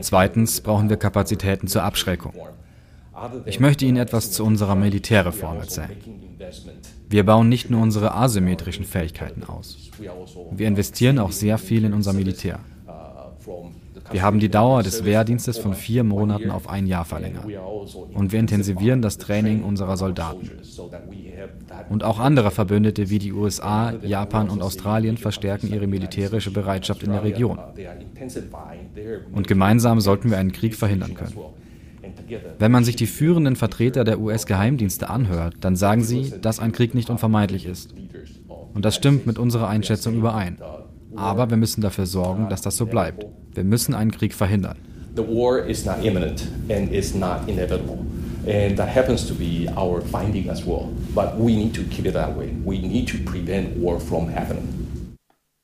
[0.00, 2.32] Zweitens brauchen wir Kapazitäten zur Abschreckung.
[3.46, 5.90] Ich möchte Ihnen etwas zu unserer Militärreform erzählen.
[7.08, 9.90] Wir bauen nicht nur unsere asymmetrischen Fähigkeiten aus.
[10.50, 12.60] Wir investieren auch sehr viel in unser Militär.
[14.10, 17.44] Wir haben die Dauer des Wehrdienstes von vier Monaten auf ein Jahr verlängert.
[18.14, 20.50] Und wir intensivieren das Training unserer Soldaten.
[21.88, 27.12] Und auch andere Verbündete wie die USA, Japan und Australien verstärken ihre militärische Bereitschaft in
[27.12, 27.58] der Region.
[29.32, 31.34] Und gemeinsam sollten wir einen Krieg verhindern können.
[32.58, 36.94] Wenn man sich die führenden Vertreter der US-Geheimdienste anhört, dann sagen sie, dass ein Krieg
[36.94, 37.94] nicht unvermeidlich ist.
[38.74, 40.58] Und das stimmt mit unserer Einschätzung überein.
[41.16, 43.26] Aber wir müssen dafür sorgen, dass das so bleibt.
[43.54, 44.76] Wir müssen einen Krieg verhindern.
[45.16, 47.98] The war is not imminent and is not inevitable.
[48.46, 50.88] And that happens to be our finding as well.
[51.14, 52.54] But we need to keep it that way.
[52.64, 54.68] We need to prevent war from happening.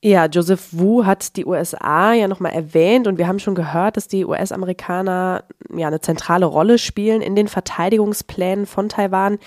[0.04, 4.08] Ja, Joseph Wu hat die USA ja nochmal erwähnt und wir haben schon gehört, dass
[4.08, 5.44] die US-Amerikaner
[5.76, 9.38] ja eine zentrale Rolle spielen in den Verteidigungsplänen von Taiwan.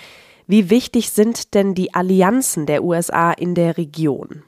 [0.46, 4.44] Wie wichtig sind denn die Allianzen der USA in der Region?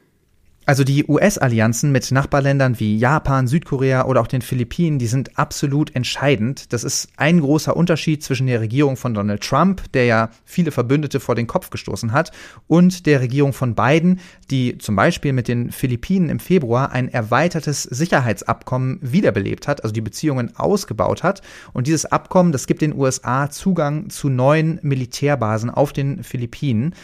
[0.69, 5.97] Also die US-Allianzen mit Nachbarländern wie Japan, Südkorea oder auch den Philippinen, die sind absolut
[5.97, 6.75] entscheidend.
[6.75, 11.21] Das ist ein großer Unterschied zwischen der Regierung von Donald Trump, der ja viele Verbündete
[11.21, 12.33] vor den Kopf gestoßen hat,
[12.66, 17.85] und der Regierung von Biden, die zum Beispiel mit den Philippinen im Februar ein erweitertes
[17.85, 21.41] Sicherheitsabkommen wiederbelebt hat, also die Beziehungen ausgebaut hat.
[21.73, 26.95] Und dieses Abkommen, das gibt den USA Zugang zu neuen Militärbasen auf den Philippinen.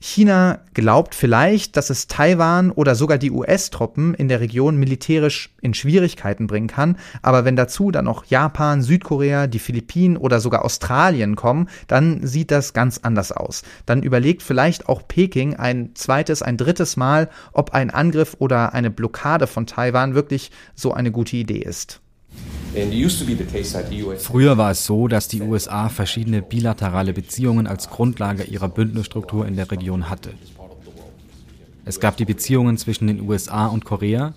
[0.00, 5.74] China glaubt vielleicht, dass es Taiwan oder sogar die US-Truppen in der Region militärisch in
[5.74, 11.34] Schwierigkeiten bringen kann, aber wenn dazu dann noch Japan, Südkorea, die Philippinen oder sogar Australien
[11.34, 13.64] kommen, dann sieht das ganz anders aus.
[13.86, 18.90] Dann überlegt vielleicht auch Peking ein zweites, ein drittes Mal, ob ein Angriff oder eine
[18.90, 22.00] Blockade von Taiwan wirklich so eine gute Idee ist.
[24.18, 29.56] Früher war es so, dass die USA verschiedene bilaterale Beziehungen als Grundlage ihrer Bündnisstruktur in
[29.56, 30.34] der Region hatte.
[31.84, 34.34] Es gab die Beziehungen zwischen den USA und Korea,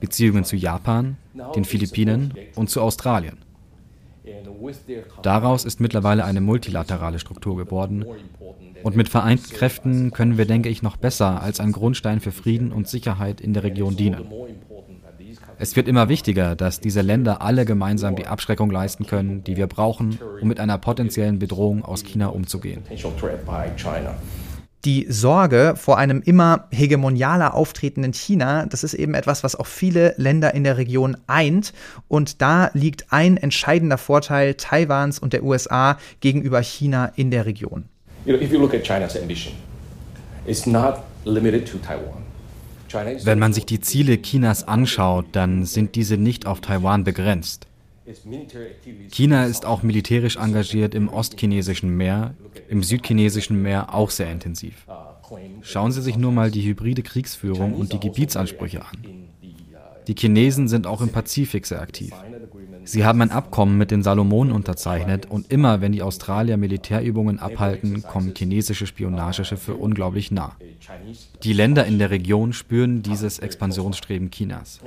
[0.00, 1.16] Beziehungen zu Japan,
[1.54, 3.38] den Philippinen und zu Australien.
[5.22, 8.04] Daraus ist mittlerweile eine multilaterale Struktur geworden.
[8.82, 12.72] Und mit vereinten Kräften können wir, denke ich, noch besser als ein Grundstein für Frieden
[12.72, 14.24] und Sicherheit in der Region dienen.
[15.58, 19.66] Es wird immer wichtiger, dass diese Länder alle gemeinsam die Abschreckung leisten können, die wir
[19.66, 22.82] brauchen, um mit einer potenziellen Bedrohung aus China umzugehen.
[24.84, 30.12] Die Sorge vor einem immer hegemonialer auftretenden China, das ist eben etwas, was auch viele
[30.18, 31.72] Länder in der Region eint.
[32.06, 37.84] Und da liegt ein entscheidender Vorteil Taiwans und der USA gegenüber China in der Region.
[38.26, 39.54] You know, if you look at China's ambition,
[40.46, 42.23] it's not limited to Taiwan.
[42.94, 47.66] Wenn man sich die Ziele Chinas anschaut, dann sind diese nicht auf Taiwan begrenzt.
[49.10, 52.34] China ist auch militärisch engagiert im ostchinesischen Meer,
[52.68, 54.86] im südchinesischen Meer auch sehr intensiv.
[55.62, 58.98] Schauen Sie sich nur mal die hybride Kriegsführung und die Gebietsansprüche an.
[60.06, 62.12] Die Chinesen sind auch im Pazifik sehr aktiv.
[62.84, 68.02] Sie haben ein Abkommen mit den Salomonen unterzeichnet und immer, wenn die Australier Militärübungen abhalten,
[68.02, 70.56] kommen chinesische Spionageschiffe unglaublich nah.
[71.42, 74.80] Die Länder in der Region spüren dieses Expansionsstreben Chinas.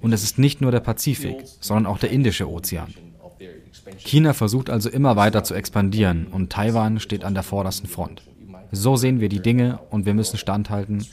[0.00, 2.94] Und es ist nicht nur der Pazifik, sondern auch der Indische Ozean.
[3.98, 8.22] China versucht also immer weiter zu expandieren und Taiwan steht an der vordersten Front.
[8.72, 11.04] So sehen wir die Dinge und wir müssen standhalten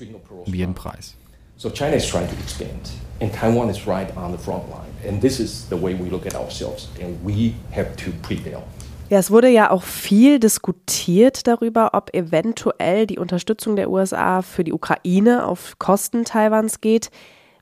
[0.46, 1.16] um jeden Preis.
[1.62, 2.90] So China is trying to expand,
[3.20, 4.90] and Taiwan is right on the front line.
[5.08, 8.64] And this is the way we look at ourselves, and we have to prevail.
[9.12, 14.64] Ja, es wurde ja auch viel diskutiert darüber, ob eventuell die Unterstützung der USA für
[14.64, 17.12] die Ukraine auf Kosten Taiwans geht.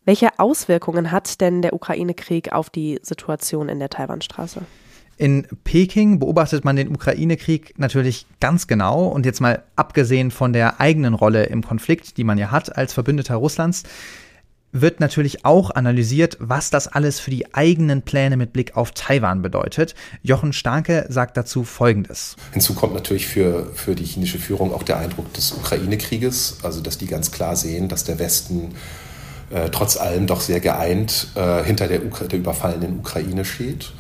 [0.06, 4.62] Welche Auswirkungen hat denn der Ukraine-Krieg auf die Situation in der Taiwanstraße?
[5.20, 10.80] In Peking beobachtet man den Ukraine-Krieg natürlich ganz genau und jetzt mal abgesehen von der
[10.80, 13.84] eigenen Rolle im Konflikt, die man ja hat als Verbündeter Russlands,
[14.72, 19.42] wird natürlich auch analysiert, was das alles für die eigenen Pläne mit Blick auf Taiwan
[19.42, 19.94] bedeutet.
[20.22, 22.38] Jochen Starke sagt dazu Folgendes.
[22.54, 26.98] Hinzu kommt natürlich für, für die chinesische Führung auch der Eindruck des Ukraine-Krieges, also dass
[26.98, 28.74] die ganz klar sehen, dass der Westen
[29.50, 33.92] äh, trotz allem doch sehr geeint äh, hinter der, der überfallenen Ukraine steht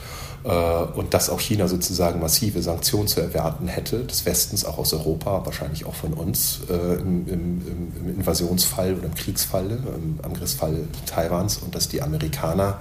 [0.43, 5.45] und dass auch China sozusagen massive Sanktionen zu erwarten hätte, des Westens, auch aus Europa,
[5.45, 7.61] wahrscheinlich auch von uns, äh, im, im,
[7.99, 12.79] im Invasionsfall oder im Kriegsfall, im Angriffsfall Taiwans und dass die Amerikaner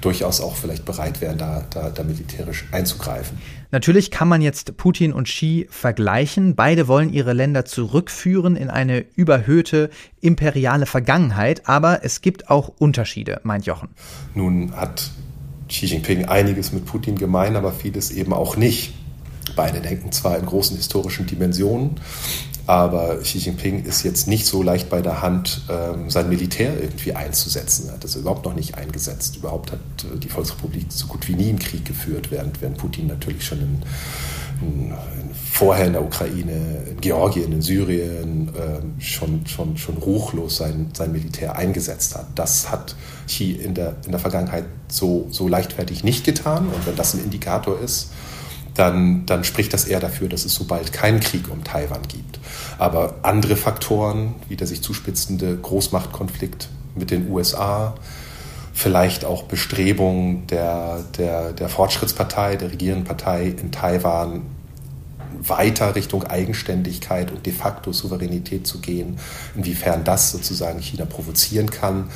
[0.00, 3.38] durchaus auch vielleicht bereit wären, da, da, da militärisch einzugreifen.
[3.70, 6.54] Natürlich kann man jetzt Putin und Xi vergleichen.
[6.54, 9.90] Beide wollen ihre Länder zurückführen in eine überhöhte
[10.20, 13.88] imperiale Vergangenheit, aber es gibt auch Unterschiede, meint Jochen.
[14.34, 15.10] Nun hat
[15.74, 18.94] Xi Jinping einiges mit Putin gemein, aber vieles eben auch nicht.
[19.56, 21.96] Beide denken zwar in großen historischen Dimensionen,
[22.66, 27.12] aber Xi Jinping ist jetzt nicht so leicht bei der Hand, ähm, sein Militär irgendwie
[27.12, 27.88] einzusetzen.
[27.88, 29.36] Er hat das überhaupt noch nicht eingesetzt.
[29.36, 33.08] Überhaupt hat äh, die Volksrepublik so gut wie nie einen Krieg geführt, während, während Putin
[33.08, 33.82] natürlich schon in,
[35.52, 41.12] vorher in der Ukraine, in Georgien, in Syrien ähm, schon, schon, schon ruchlos sein, sein
[41.12, 42.26] Militär eingesetzt hat.
[42.34, 42.96] Das hat
[43.26, 46.66] Xi in der, in der Vergangenheit so, so leichtfertig nicht getan.
[46.66, 48.10] Und wenn das ein Indikator ist,
[48.74, 52.40] dann, dann spricht das eher dafür, dass es so bald keinen Krieg um Taiwan gibt.
[52.78, 57.94] Aber andere Faktoren, wie der sich zuspitzende Großmachtkonflikt mit den USA,
[58.74, 64.42] vielleicht auch Bestrebungen der, der, der Fortschrittspartei, der regierenden Partei in Taiwan,
[65.40, 69.18] weiter Richtung Eigenständigkeit und de facto Souveränität zu gehen,
[69.54, 72.10] inwiefern das sozusagen China provozieren kann,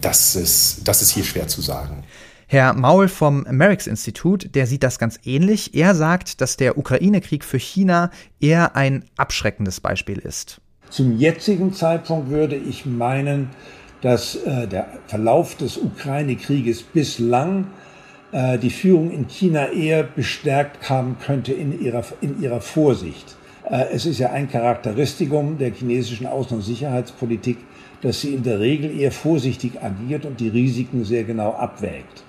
[0.00, 2.04] das ist, das ist hier schwer zu sagen.
[2.48, 5.74] Herr Maul vom Merix Institut, der sieht das ganz ähnlich.
[5.74, 10.60] Er sagt, dass der Ukraine-Krieg für China eher ein abschreckendes Beispiel ist.
[10.88, 13.50] Zum jetzigen Zeitpunkt würde ich meinen,
[14.02, 17.66] dass äh, der Verlauf des Ukraine-Krieges bislang
[18.32, 23.36] äh, die Führung in China eher bestärkt haben könnte in ihrer, in ihrer Vorsicht.
[23.68, 27.58] Äh, es ist ja ein Charakteristikum der chinesischen Außen- und Sicherheitspolitik,
[28.02, 32.22] dass sie in der Regel eher vorsichtig agiert und die Risiken sehr genau abwägt.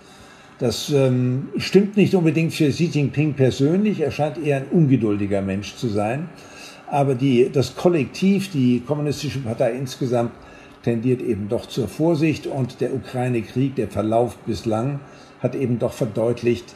[0.59, 3.99] Das ähm, stimmt nicht unbedingt für Xi Jinping persönlich.
[3.99, 6.29] Er scheint eher ein ungeduldiger Mensch zu sein.
[6.87, 10.31] Aber die, das Kollektiv, die Kommunistische Partei insgesamt,
[10.87, 12.47] tendiert eben doch zur Vorsicht.
[12.47, 15.01] Und der Ukraine-Krieg, der Verlauf bislang,
[15.41, 16.75] hat eben doch verdeutlicht,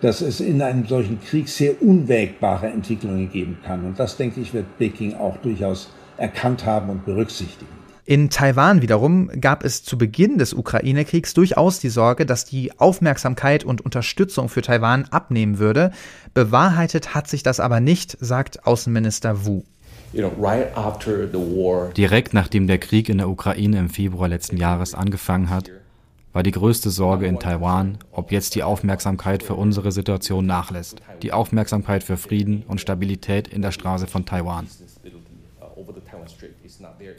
[0.00, 3.84] dass es in einem solchen Krieg sehr unwägbare Entwicklungen geben kann.
[3.84, 7.72] Und das, denke ich, wird Peking auch durchaus erkannt haben und berücksichtigen.
[8.04, 13.64] In Taiwan wiederum gab es zu Beginn des Ukraine-Kriegs durchaus die Sorge, dass die Aufmerksamkeit
[13.64, 15.90] und Unterstützung für Taiwan abnehmen würde.
[16.32, 19.64] Bewahrheitet hat sich das aber nicht, sagt Außenminister Wu.
[21.96, 25.70] Direkt nachdem der Krieg in der Ukraine im Februar letzten Jahres angefangen hat,
[26.32, 31.32] war die größte Sorge in Taiwan, ob jetzt die Aufmerksamkeit für unsere Situation nachlässt, die
[31.32, 34.66] Aufmerksamkeit für Frieden und Stabilität in der Straße von Taiwan.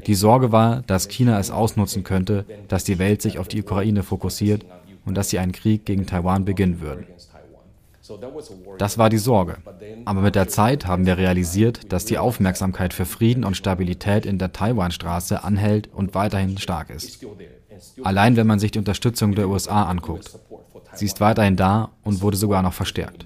[0.05, 4.03] Die Sorge war, dass China es ausnutzen könnte, dass die Welt sich auf die Ukraine
[4.03, 4.65] fokussiert
[5.05, 7.05] und dass sie einen Krieg gegen Taiwan beginnen würden.
[8.77, 9.57] Das war die Sorge.
[10.05, 14.37] Aber mit der Zeit haben wir realisiert, dass die Aufmerksamkeit für Frieden und Stabilität in
[14.37, 17.25] der Taiwanstraße anhält und weiterhin stark ist.
[18.03, 20.31] Allein wenn man sich die Unterstützung der USA anguckt.
[20.93, 23.25] Sie ist weiterhin da und wurde sogar noch verstärkt.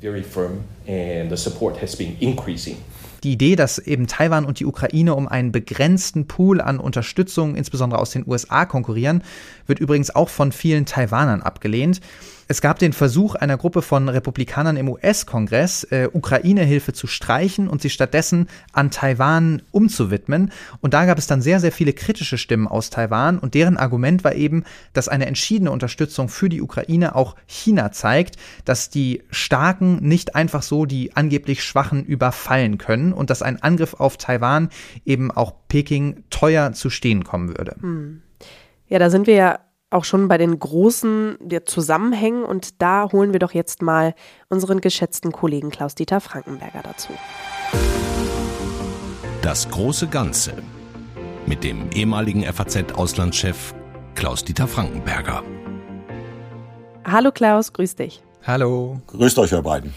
[3.24, 8.02] Die Idee, dass eben Taiwan und die Ukraine um einen begrenzten Pool an Unterstützung, insbesondere
[8.02, 9.24] aus den USA, konkurrieren,
[9.66, 12.02] wird übrigens auch von vielen Taiwanern abgelehnt.
[12.54, 17.82] Es gab den Versuch einer Gruppe von Republikanern im US-Kongress, äh, Ukraine-Hilfe zu streichen und
[17.82, 20.52] sie stattdessen an Taiwan umzuwidmen.
[20.80, 23.40] Und da gab es dann sehr, sehr viele kritische Stimmen aus Taiwan.
[23.40, 28.36] Und deren Argument war eben, dass eine entschiedene Unterstützung für die Ukraine auch China zeigt,
[28.66, 33.96] dass die Starken nicht einfach so die angeblich Schwachen überfallen können und dass ein Angriff
[33.96, 34.70] auf Taiwan
[35.06, 37.78] eben auch Peking teuer zu stehen kommen würde.
[37.80, 38.22] Hm.
[38.90, 39.60] Ja, da sind wir ja
[39.94, 44.14] auch schon bei den großen der Zusammenhängen und da holen wir doch jetzt mal
[44.50, 47.14] unseren geschätzten Kollegen Klaus-Dieter Frankenberger dazu.
[49.42, 50.54] Das große Ganze
[51.46, 53.74] mit dem ehemaligen FAZ-Auslandschef
[54.16, 55.44] Klaus-Dieter Frankenberger.
[57.06, 58.24] Hallo Klaus, grüß dich.
[58.46, 59.02] Hallo.
[59.08, 59.94] Grüßt euch, ihr beiden.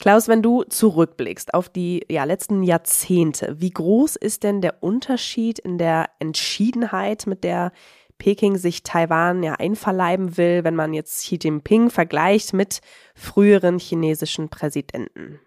[0.00, 5.58] Klaus, wenn du zurückblickst auf die ja, letzten Jahrzehnte, wie groß ist denn der Unterschied
[5.58, 7.72] in der Entschiedenheit, mit der
[8.18, 12.80] Peking sich Taiwan ja einverleiben will, wenn man jetzt Xi Jinping vergleicht mit
[13.14, 15.40] früheren chinesischen Präsidenten.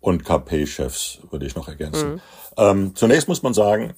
[0.00, 2.14] Und KP-Chefs würde ich noch ergänzen.
[2.14, 2.20] Mhm.
[2.56, 3.94] Ähm, zunächst muss man sagen,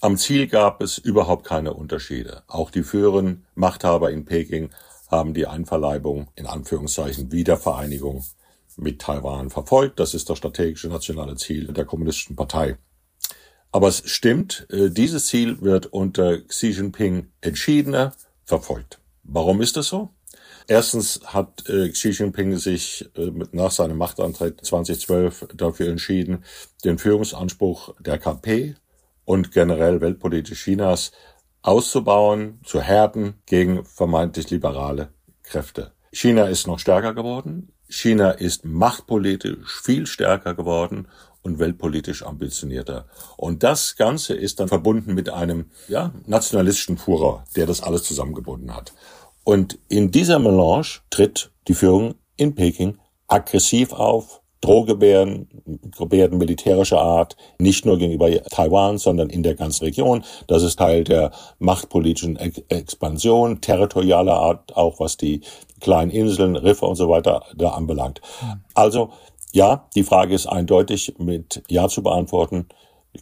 [0.00, 2.42] am Ziel gab es überhaupt keine Unterschiede.
[2.48, 4.70] Auch die früheren Machthaber in Peking
[5.10, 8.24] haben die Einverleibung in Anführungszeichen Wiedervereinigung
[8.76, 10.00] mit Taiwan verfolgt.
[10.00, 12.78] Das ist das strategische nationale Ziel der Kommunistischen Partei.
[13.72, 18.12] Aber es stimmt, äh, dieses Ziel wird unter Xi Jinping entschiedener
[18.44, 19.00] verfolgt.
[19.24, 20.10] Warum ist das so?
[20.68, 26.44] Erstens hat äh, Xi Jinping sich äh, nach seinem Machtantritt 2012 dafür entschieden,
[26.84, 28.74] den Führungsanspruch der KP
[29.24, 31.12] und generell weltpolitisch Chinas
[31.62, 35.08] auszubauen, zu härten gegen vermeintlich liberale
[35.42, 35.92] Kräfte.
[36.12, 37.72] China ist noch stärker geworden.
[37.88, 41.08] China ist machtpolitisch viel stärker geworden
[41.42, 43.06] und weltpolitisch ambitionierter.
[43.36, 48.74] Und das Ganze ist dann verbunden mit einem ja, nationalistischen Furor, der das alles zusammengebunden
[48.74, 48.92] hat.
[49.44, 55.48] Und in dieser Melange tritt die Führung in Peking aggressiv auf, Drohgebärden,
[55.98, 60.22] Gebärden militärischer Art, nicht nur gegenüber Taiwan, sondern in der ganzen Region.
[60.46, 62.36] Das ist Teil der machtpolitischen
[62.68, 65.40] Expansion, territorialer Art, auch was die
[65.80, 68.20] kleinen Inseln, Riffe und so weiter da anbelangt.
[68.74, 69.10] Also,
[69.52, 72.66] ja, die Frage ist eindeutig mit Ja zu beantworten.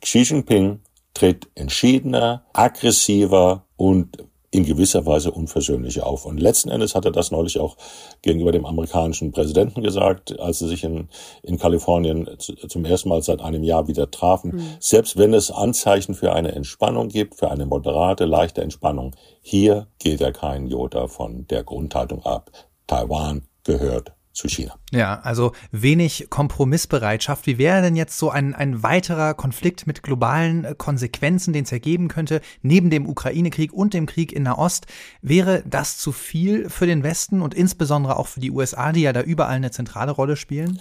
[0.00, 0.80] Xi Jinping
[1.12, 6.26] tritt entschiedener, aggressiver und in gewisser Weise unversöhnlich auf.
[6.26, 7.76] Und letzten Endes hat er das neulich auch
[8.22, 11.08] gegenüber dem amerikanischen Präsidenten gesagt, als sie sich in,
[11.42, 14.56] in Kalifornien zum ersten Mal seit einem Jahr wieder trafen.
[14.56, 14.76] Mhm.
[14.80, 20.20] Selbst wenn es Anzeichen für eine Entspannung gibt, für eine moderate, leichte Entspannung, hier geht
[20.20, 22.50] er kein Jota von der Grundhaltung ab.
[22.88, 24.74] Taiwan gehört zu China.
[24.92, 27.46] Ja, also wenig Kompromissbereitschaft.
[27.46, 31.72] Wie wäre denn jetzt so ein, ein weiterer Konflikt mit globalen äh, Konsequenzen, den es
[31.72, 34.86] ergeben könnte, neben dem Ukraine-Krieg und dem Krieg in Nahost?
[35.20, 39.12] Wäre das zu viel für den Westen und insbesondere auch für die USA, die ja
[39.12, 40.80] da überall eine zentrale Rolle spielen?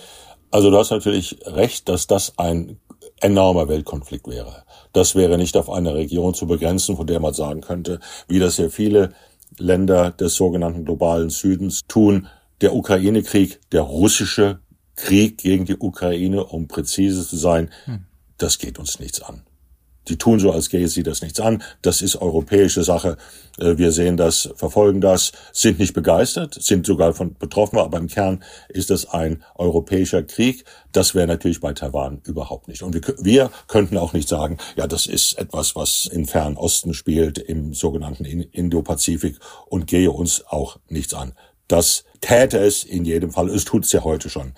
[0.52, 2.80] Also du hast natürlich recht, dass das ein
[3.22, 4.64] enormer Weltkonflikt wäre.
[4.94, 8.58] Das wäre nicht auf eine Region zu begrenzen, von der man sagen könnte, wie das
[8.58, 9.14] ja viele
[9.58, 12.28] Länder des sogenannten globalen Südens tun,
[12.62, 14.60] der Ukraine-Krieg, der russische
[14.96, 18.06] Krieg gegen die Ukraine, um präzise zu sein, hm.
[18.38, 19.44] das geht uns nichts an.
[20.10, 21.62] Die tun so, als gehe sie das nichts an.
[21.82, 23.18] Das ist europäische Sache.
[23.60, 28.08] Äh, wir sehen das, verfolgen das, sind nicht begeistert, sind sogar von betroffen, aber im
[28.08, 30.66] Kern ist es ein europäischer Krieg.
[30.92, 32.82] Das wäre natürlich bei Taiwan überhaupt nicht.
[32.82, 36.94] Und wir, wir könnten auch nicht sagen, ja, das ist etwas, was im Fernen Osten
[36.96, 39.38] spielt, im sogenannten Indo-Pazifik
[39.68, 41.34] und gehe uns auch nichts an.
[41.68, 43.50] Das täte es in jedem Fall.
[43.50, 44.54] Es tut es ja heute schon.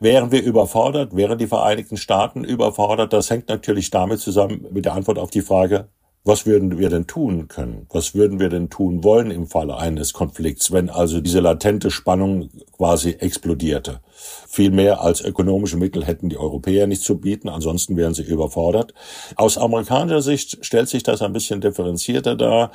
[0.00, 1.14] Wären wir überfordert?
[1.14, 3.12] Wären die Vereinigten Staaten überfordert?
[3.12, 5.88] Das hängt natürlich damit zusammen mit der Antwort auf die Frage,
[6.24, 7.86] was würden wir denn tun können?
[7.90, 12.48] Was würden wir denn tun wollen im Falle eines Konflikts, wenn also diese latente Spannung
[12.76, 14.00] quasi explodierte?
[14.48, 18.94] Viel mehr als ökonomische Mittel hätten die Europäer nicht zu bieten, ansonsten wären sie überfordert.
[19.34, 22.70] Aus amerikanischer Sicht stellt sich das ein bisschen differenzierter dar.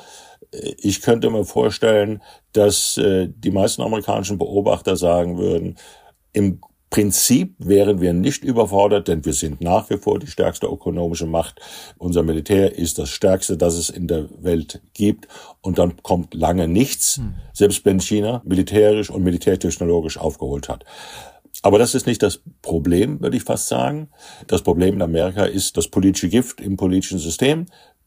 [0.51, 2.21] Ich könnte mir vorstellen,
[2.51, 5.77] dass äh, die meisten amerikanischen Beobachter sagen würden,
[6.33, 6.59] im
[6.89, 11.59] Prinzip wären wir nicht überfordert, denn wir sind nach wie vor die stärkste ökonomische Macht.
[11.97, 15.27] Unser Militär ist das stärkste, das es in der Welt gibt.
[15.61, 17.35] Und dann kommt lange nichts, hm.
[17.53, 20.85] selbst wenn China militärisch und militärtechnologisch aufgeholt hat.
[21.61, 24.09] Aber das ist nicht das Problem, würde ich fast sagen.
[24.47, 27.65] Das Problem in Amerika ist das politische Gift im politischen System.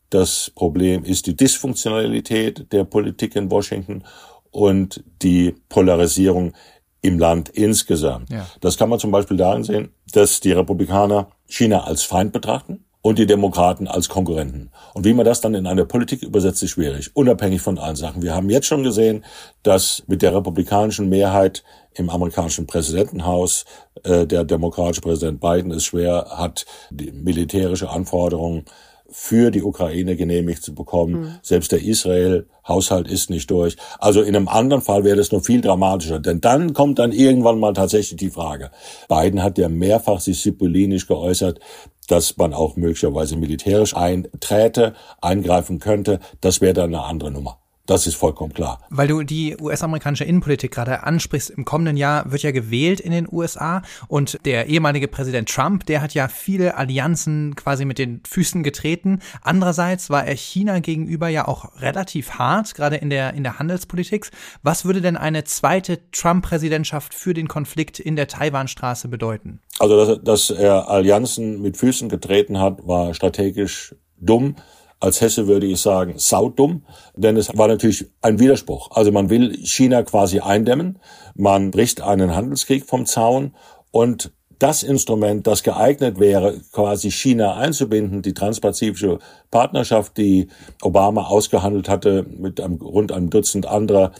[0.09, 4.05] Das Problem ist die Dysfunktionalität der Politik in Washington
[4.51, 6.55] und die Polarisierung
[7.03, 8.30] im Land insgesamt.
[8.30, 8.46] Ja.
[8.61, 13.18] Das kann man zum Beispiel darin sehen, dass die Republikaner China als Feind betrachten und
[13.18, 14.70] die Demokraten als Konkurrenten.
[14.92, 18.22] Und wie man das dann in eine Politik übersetzt, ist schwierig, unabhängig von allen Sachen.
[18.22, 19.24] Wir haben jetzt schon gesehen,
[19.62, 23.64] dass mit der republikanischen Mehrheit im amerikanischen Präsidentenhaus
[24.05, 28.64] äh, der demokratische Präsident Biden es schwer hat, die militärische Anforderungen
[29.11, 31.20] für die Ukraine genehmigt zu bekommen.
[31.20, 31.34] Mhm.
[31.42, 33.76] Selbst der Israel-Haushalt ist nicht durch.
[33.98, 36.20] Also in einem anderen Fall wäre das noch viel dramatischer.
[36.20, 38.70] Denn dann kommt dann irgendwann mal tatsächlich die Frage.
[39.08, 41.61] Biden hat ja mehrfach sich sibyllinisch geäußert,
[42.08, 46.20] dass man auch möglicherweise militärisch einträte, eingreifen könnte.
[46.40, 47.58] Das wäre dann eine andere Nummer.
[47.91, 48.78] Das ist vollkommen klar.
[48.91, 53.26] Weil du die US-amerikanische Innenpolitik gerade ansprichst, im kommenden Jahr wird ja gewählt in den
[53.28, 58.62] USA und der ehemalige Präsident Trump, der hat ja viele Allianzen quasi mit den Füßen
[58.62, 59.18] getreten.
[59.43, 64.30] Andererseits war er China gegenüber ja auch relativ hart, gerade in der, in der Handelspolitik.
[64.62, 69.59] Was würde denn eine zweite Trump-Präsidentschaft für den Konflikt in der Taiwanstraße bedeuten?
[69.80, 74.55] Also, dass, dass er Allianzen mit Füßen getreten hat, war strategisch dumm
[75.01, 76.84] als Hesse würde ich sagen, saudumm,
[77.16, 78.90] denn es war natürlich ein Widerspruch.
[78.92, 80.98] Also man will China quasi eindämmen,
[81.34, 83.55] man bricht einen Handelskrieg vom Zaun
[83.90, 89.18] und das Instrument, das geeignet wäre, quasi China einzubinden, die transpazifische
[89.51, 90.48] Partnerschaft, die
[90.82, 94.12] Obama ausgehandelt hatte mit einem, rund einem Dutzend anderer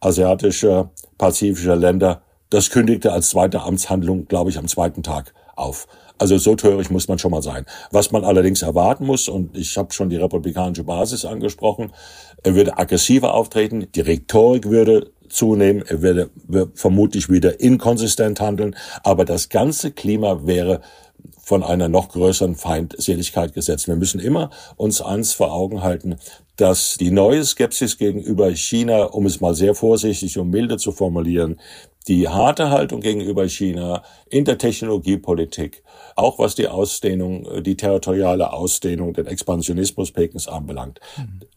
[0.00, 2.20] asiatischer, pazifischer Länder,
[2.50, 5.86] das kündigte als zweite Amtshandlung, glaube ich, am zweiten Tag auf.
[6.18, 7.66] Also so töricht muss man schon mal sein.
[7.90, 11.92] Was man allerdings erwarten muss, und ich habe schon die republikanische Basis angesprochen,
[12.42, 16.30] er würde aggressiver auftreten, die Rhetorik würde zunehmen, er würde
[16.74, 20.80] vermutlich wieder inkonsistent handeln, aber das ganze Klima wäre
[21.42, 23.88] von einer noch größeren Feindseligkeit gesetzt.
[23.88, 26.16] Wir müssen immer uns eins vor Augen halten,
[26.56, 31.60] dass die neue Skepsis gegenüber China, um es mal sehr vorsichtig und milde zu formulieren,
[32.08, 35.82] die harte Haltung gegenüber China in der Technologiepolitik,
[36.14, 41.00] auch was die Ausdehnung, die territoriale Ausdehnung, den Expansionismus Pekings anbelangt.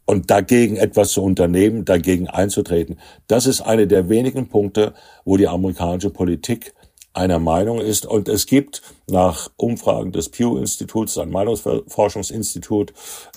[0.06, 4.94] Und dagegen etwas zu unternehmen, dagegen einzutreten, das ist eine der wenigen Punkte,
[5.24, 6.74] wo die amerikanische Politik
[7.14, 8.06] einer Meinung ist.
[8.06, 12.94] Und es gibt nach Umfragen des Pew-Instituts, ein Meinungsforschungsinstitut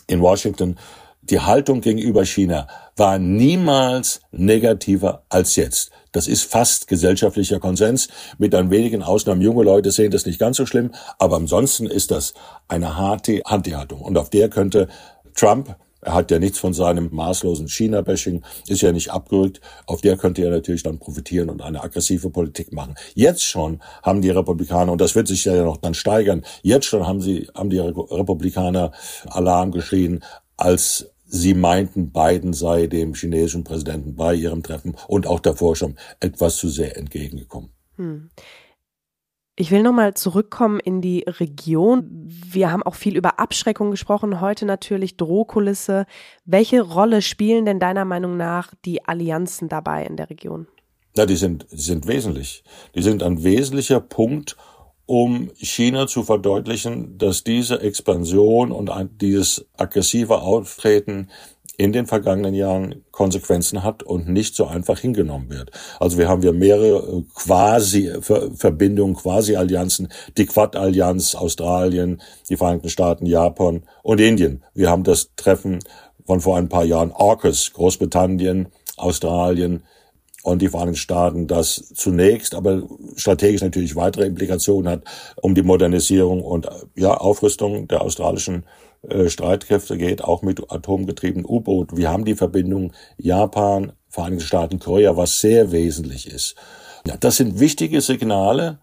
[0.07, 0.77] in Washington,
[1.23, 5.93] die Haltung gegenüber China war niemals negativer als jetzt.
[6.13, 8.09] Das ist fast gesellschaftlicher Konsens.
[8.39, 9.41] Mit ein wenigen Ausnahmen.
[9.41, 10.93] Junge Leute sehen das nicht ganz so schlimm.
[11.19, 12.35] Aber ansonsten ist das
[12.69, 14.01] eine harte Anti-Haltung.
[14.01, 14.89] Und auf der könnte
[15.35, 19.61] Trump er hat ja nichts von seinem maßlosen China-Bashing, ist ja nicht abgerückt.
[19.87, 22.97] Auf der könnte er natürlich dann profitieren und eine aggressive Politik machen.
[23.15, 27.07] Jetzt schon haben die Republikaner, und das wird sich ja noch dann steigern, jetzt schon
[27.07, 28.91] haben sie, haben die Republikaner
[29.29, 30.25] Alarm geschrien,
[30.57, 35.97] als sie meinten, Biden sei dem chinesischen Präsidenten bei ihrem Treffen und auch davor schon
[36.21, 37.71] etwas zu sehr entgegengekommen.
[37.97, 38.31] Hm.
[39.57, 42.09] Ich will nochmal zurückkommen in die Region.
[42.09, 46.07] Wir haben auch viel über Abschreckung gesprochen, heute natürlich Drohkulisse.
[46.45, 50.69] Welche Rolle spielen denn deiner Meinung nach die Allianzen dabei in der Region?
[51.17, 52.65] Na, die sind, die sind wesentlich.
[52.95, 54.57] Die sind ein wesentlicher Punkt,
[55.13, 58.91] um China zu verdeutlichen, dass diese Expansion und
[59.21, 61.29] dieses aggressive Auftreten
[61.77, 65.71] in den vergangenen Jahren Konsequenzen hat und nicht so einfach hingenommen wird.
[66.01, 70.09] Also wir haben wir mehrere äh, quasi Verbindungen, quasi Allianzen,
[70.39, 74.65] die Quad-Allianz, Australien, die Vereinigten Staaten, Japan und Indien.
[74.73, 75.81] Wir haben das Treffen
[76.25, 79.83] von vor ein paar Jahren AUKUS, Großbritannien, Australien,
[80.43, 82.83] und die Vereinigten Staaten, das zunächst, aber
[83.17, 85.05] strategisch natürlich weitere Implikationen hat,
[85.41, 88.65] um die Modernisierung und ja, Aufrüstung der australischen
[89.09, 91.97] äh, Streitkräfte geht, auch mit atomgetriebenen U-Boot.
[91.97, 96.57] Wir haben die Verbindung Japan, Vereinigte Staaten, Korea, was sehr wesentlich ist.
[97.07, 98.79] Ja, das sind wichtige Signale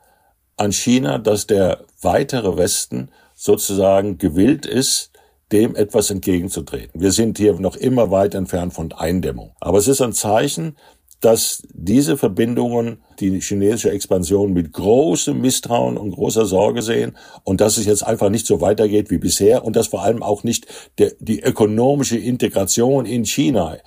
[0.57, 5.11] an China, dass der weitere Westen sozusagen gewillt ist,
[5.51, 7.01] dem etwas entgegenzutreten.
[7.01, 9.55] Wir sind hier noch immer weit entfernt von Eindämmung.
[9.59, 10.75] Aber es ist ein Zeichen,
[11.21, 17.77] dass diese Verbindungen die chinesische Expansion mit großem Misstrauen und großer Sorge sehen und dass
[17.77, 20.67] es jetzt einfach nicht so weitergeht wie bisher und dass vor allem auch nicht
[20.97, 23.77] der, die ökonomische Integration in China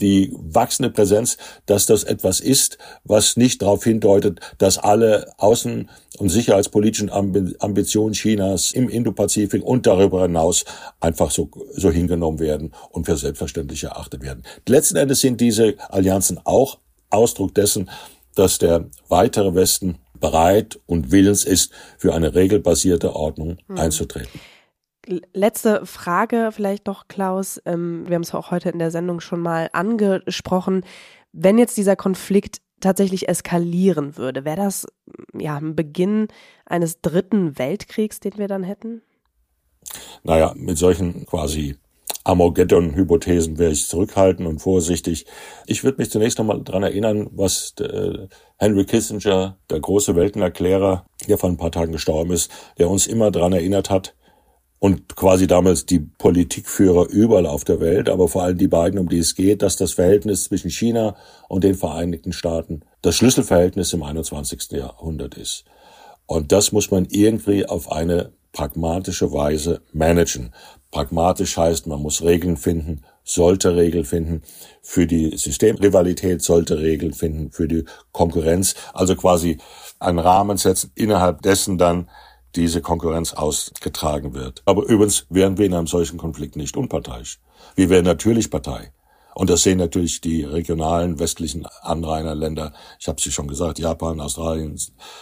[0.00, 1.36] die wachsende Präsenz,
[1.66, 5.86] dass das etwas ist, was nicht darauf hindeutet, dass alle außen-
[6.18, 10.64] und sicherheitspolitischen Ambitionen Chinas im Indopazifik und darüber hinaus
[11.00, 14.42] einfach so, so hingenommen werden und für selbstverständlich erachtet werden.
[14.68, 16.78] Letzten Endes sind diese Allianzen auch
[17.12, 17.90] Ausdruck dessen,
[18.34, 23.78] dass der weitere Westen bereit und willens ist, für eine regelbasierte Ordnung mhm.
[23.78, 24.40] einzutreten.
[25.34, 27.60] Letzte Frage vielleicht noch, Klaus.
[27.66, 30.84] Ähm, wir haben es auch heute in der Sendung schon mal angesprochen.
[31.32, 34.86] Wenn jetzt dieser Konflikt tatsächlich eskalieren würde, wäre das
[35.36, 36.28] ja ein Beginn
[36.66, 39.02] eines dritten Weltkriegs, den wir dann hätten?
[40.22, 41.76] Naja, mit solchen quasi
[42.24, 45.26] Armageddon-Hypothesen wäre ich zurückhaltend und vorsichtig.
[45.66, 51.38] Ich würde mich zunächst nochmal dran erinnern, was äh, Henry Kissinger, der große Weltenerklärer, der
[51.38, 54.14] vor ein paar Tagen gestorben ist, der uns immer dran erinnert hat,
[54.82, 59.08] und quasi damals die Politikführer überall auf der Welt, aber vor allem die beiden, um
[59.08, 61.14] die es geht, dass das Verhältnis zwischen China
[61.48, 64.72] und den Vereinigten Staaten das Schlüsselverhältnis im 21.
[64.72, 65.66] Jahrhundert ist.
[66.26, 70.52] Und das muss man irgendwie auf eine pragmatische Weise managen.
[70.92, 74.42] Pragmatisch heißt, man muss Regeln finden, sollte Regeln finden
[74.82, 79.56] für die Systemrivalität, sollte Regeln finden für die Konkurrenz, also quasi
[79.98, 82.10] einen Rahmen setzen, innerhalb dessen dann
[82.56, 84.62] diese Konkurrenz ausgetragen wird.
[84.66, 87.40] Aber übrigens wären wir in einem solchen Konflikt nicht unparteiisch.
[87.74, 88.92] Wir wären natürlich Partei.
[89.34, 94.78] Und das sehen natürlich die regionalen westlichen Anrainerländer, ich habe sie schon gesagt, Japan, Australien,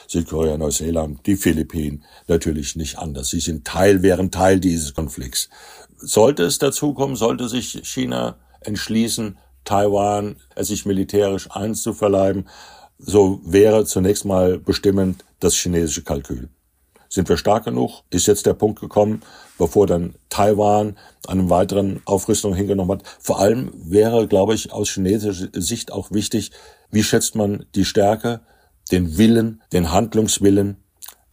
[0.08, 3.30] Südkorea, Neuseeland, die Philippinen, natürlich nicht anders.
[3.30, 5.48] Sie sind Teil, wären Teil dieses Konflikts.
[5.96, 12.48] Sollte es dazu kommen, sollte sich China entschließen, Taiwan sich militärisch einzuverleiben,
[12.98, 16.48] so wäre zunächst mal bestimmend das chinesische Kalkül.
[17.08, 18.02] Sind wir stark genug?
[18.10, 19.22] Ist jetzt der Punkt gekommen,
[19.60, 20.96] bevor dann Taiwan
[21.28, 23.02] einem weiteren Aufrüstung hingenommen hat.
[23.20, 26.50] Vor allem wäre, glaube ich, aus chinesischer Sicht auch wichtig,
[26.90, 28.40] wie schätzt man die Stärke,
[28.90, 30.78] den Willen, den Handlungswillen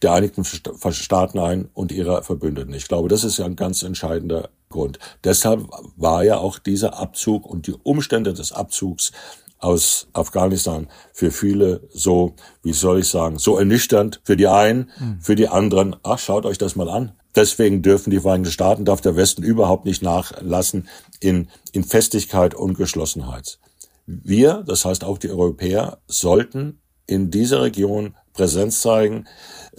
[0.02, 2.74] der Einigten Staaten ein und ihrer Verbündeten.
[2.74, 4.98] Ich glaube, das ist ja ein ganz entscheidender Grund.
[5.24, 5.66] Deshalb
[5.96, 9.10] war ja auch dieser Abzug und die Umstände des Abzugs
[9.58, 15.18] aus Afghanistan für viele so, wie soll ich sagen, so ernüchternd für die einen, mhm.
[15.20, 17.12] für die anderen, ach, schaut euch das mal an.
[17.38, 20.88] Deswegen dürfen die Vereinigten Staaten, darf der Westen überhaupt nicht nachlassen
[21.20, 23.60] in, in Festigkeit und Geschlossenheit.
[24.06, 29.28] Wir, das heißt auch die Europäer, sollten in dieser Region Präsenz zeigen,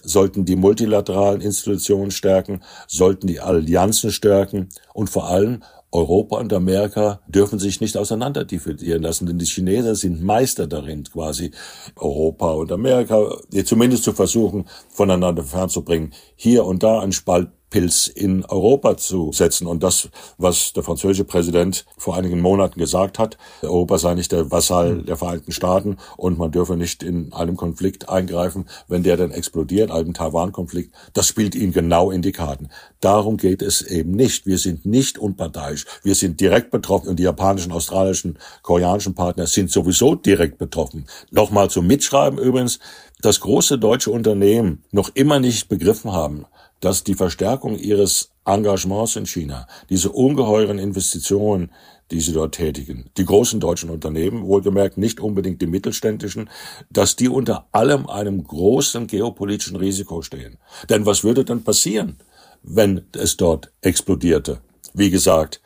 [0.01, 5.61] sollten die multilateralen Institutionen stärken, sollten die Allianzen stärken und vor allem
[5.91, 11.03] Europa und Amerika dürfen sich nicht auseinander dividieren lassen, denn die Chinesen sind Meister darin,
[11.03, 11.51] quasi
[11.95, 16.13] Europa und Amerika zumindest zu versuchen, voneinander fernzubringen.
[16.35, 19.67] Hier und da ein Spalt Pilz in Europa zu setzen.
[19.67, 24.51] Und das, was der französische Präsident vor einigen Monaten gesagt hat, Europa sei nicht der
[24.51, 25.05] Vasall hm.
[25.05, 29.91] der Vereinigten Staaten und man dürfe nicht in einem Konflikt eingreifen, wenn der dann explodiert,
[29.91, 32.69] einem Taiwan-Konflikt, das spielt ihm genau in die Karten.
[32.99, 34.45] Darum geht es eben nicht.
[34.45, 35.85] Wir sind nicht unparteiisch.
[36.03, 41.05] Wir sind direkt betroffen und die japanischen, australischen, koreanischen Partner sind sowieso direkt betroffen.
[41.31, 42.79] Nochmal zum Mitschreiben übrigens,
[43.21, 46.45] dass große deutsche Unternehmen noch immer nicht begriffen haben,
[46.79, 51.71] dass die Verstärkung ihres Engagements in China, diese ungeheuren Investitionen,
[52.11, 56.49] die sie dort tätigen, die großen deutschen Unternehmen, wohlgemerkt nicht unbedingt die mittelständischen,
[56.89, 60.57] dass die unter allem einem großen geopolitischen Risiko stehen.
[60.89, 62.17] Denn was würde dann passieren,
[62.63, 64.61] wenn es dort explodierte?
[64.93, 65.61] Wie gesagt,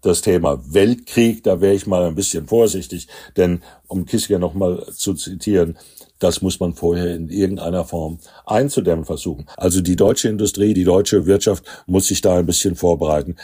[0.00, 3.06] das Thema Weltkrieg, da wäre ich mal ein bisschen vorsichtig,
[3.36, 5.78] denn um Kissinger nochmal zu zitieren,
[6.22, 9.46] das muss man vorher in irgendeiner Form einzudämmen versuchen.
[9.56, 13.36] Also die deutsche Industrie, die deutsche Wirtschaft muss sich da ein bisschen vorbereiten.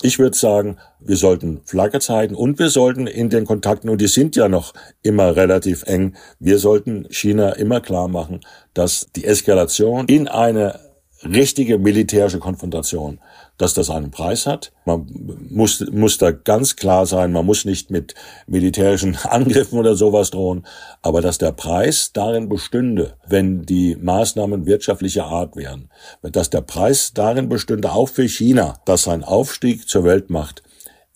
[0.00, 4.06] Ich würde sagen, wir sollten Flagge zeigen und wir sollten in den Kontakten, und die
[4.06, 4.72] sind ja noch
[5.02, 8.40] immer relativ eng, wir sollten China immer klar machen,
[8.74, 10.78] dass die Eskalation in eine
[11.24, 13.18] richtige militärische Konfrontation
[13.58, 14.72] dass das einen Preis hat.
[14.84, 15.06] Man
[15.50, 18.14] muss, muss da ganz klar sein, man muss nicht mit
[18.46, 20.64] militärischen Angriffen oder sowas drohen,
[21.02, 25.90] aber dass der Preis darin bestünde, wenn die Maßnahmen wirtschaftlicher Art wären,
[26.22, 30.62] dass der Preis darin bestünde, auch für China, dass sein Aufstieg zur Weltmacht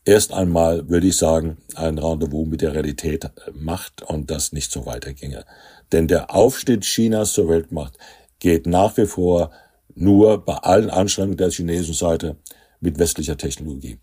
[0.04, 4.84] erst einmal, würde ich sagen, ein Rendezvous mit der Realität macht und das nicht so
[4.84, 5.44] weiterginge.
[5.92, 7.98] Denn der Aufstieg Chinas zur Weltmacht
[8.40, 9.52] geht nach wie vor
[9.94, 12.36] nur bei allen Anstrengungen der chinesischen Seite
[12.80, 13.98] mit westlicher Technologie.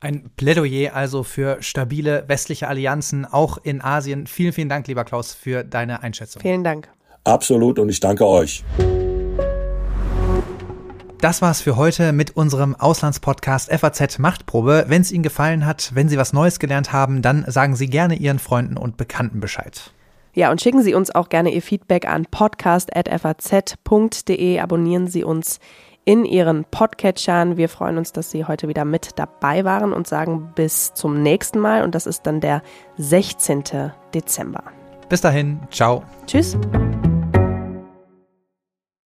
[0.00, 4.26] Ein Plädoyer also für stabile westliche Allianzen auch in Asien.
[4.26, 6.42] Vielen, vielen Dank, lieber Klaus, für deine Einschätzung.
[6.42, 6.88] Vielen Dank.
[7.24, 8.62] Absolut und ich danke euch.
[11.20, 14.84] Das war's für heute mit unserem Auslandspodcast FAZ Machtprobe.
[14.88, 18.16] Wenn es Ihnen gefallen hat, wenn Sie was Neues gelernt haben, dann sagen Sie gerne
[18.16, 19.90] Ihren Freunden und Bekannten Bescheid.
[20.36, 24.60] Ja, und schicken Sie uns auch gerne Ihr Feedback an podcast.faz.de.
[24.60, 25.60] Abonnieren Sie uns
[26.04, 27.56] in Ihren Podcatchern.
[27.56, 31.58] Wir freuen uns, dass Sie heute wieder mit dabei waren und sagen bis zum nächsten
[31.58, 31.84] Mal.
[31.84, 32.60] Und das ist dann der
[32.98, 33.92] 16.
[34.12, 34.64] Dezember.
[35.08, 36.02] Bis dahin, ciao.
[36.26, 36.58] Tschüss.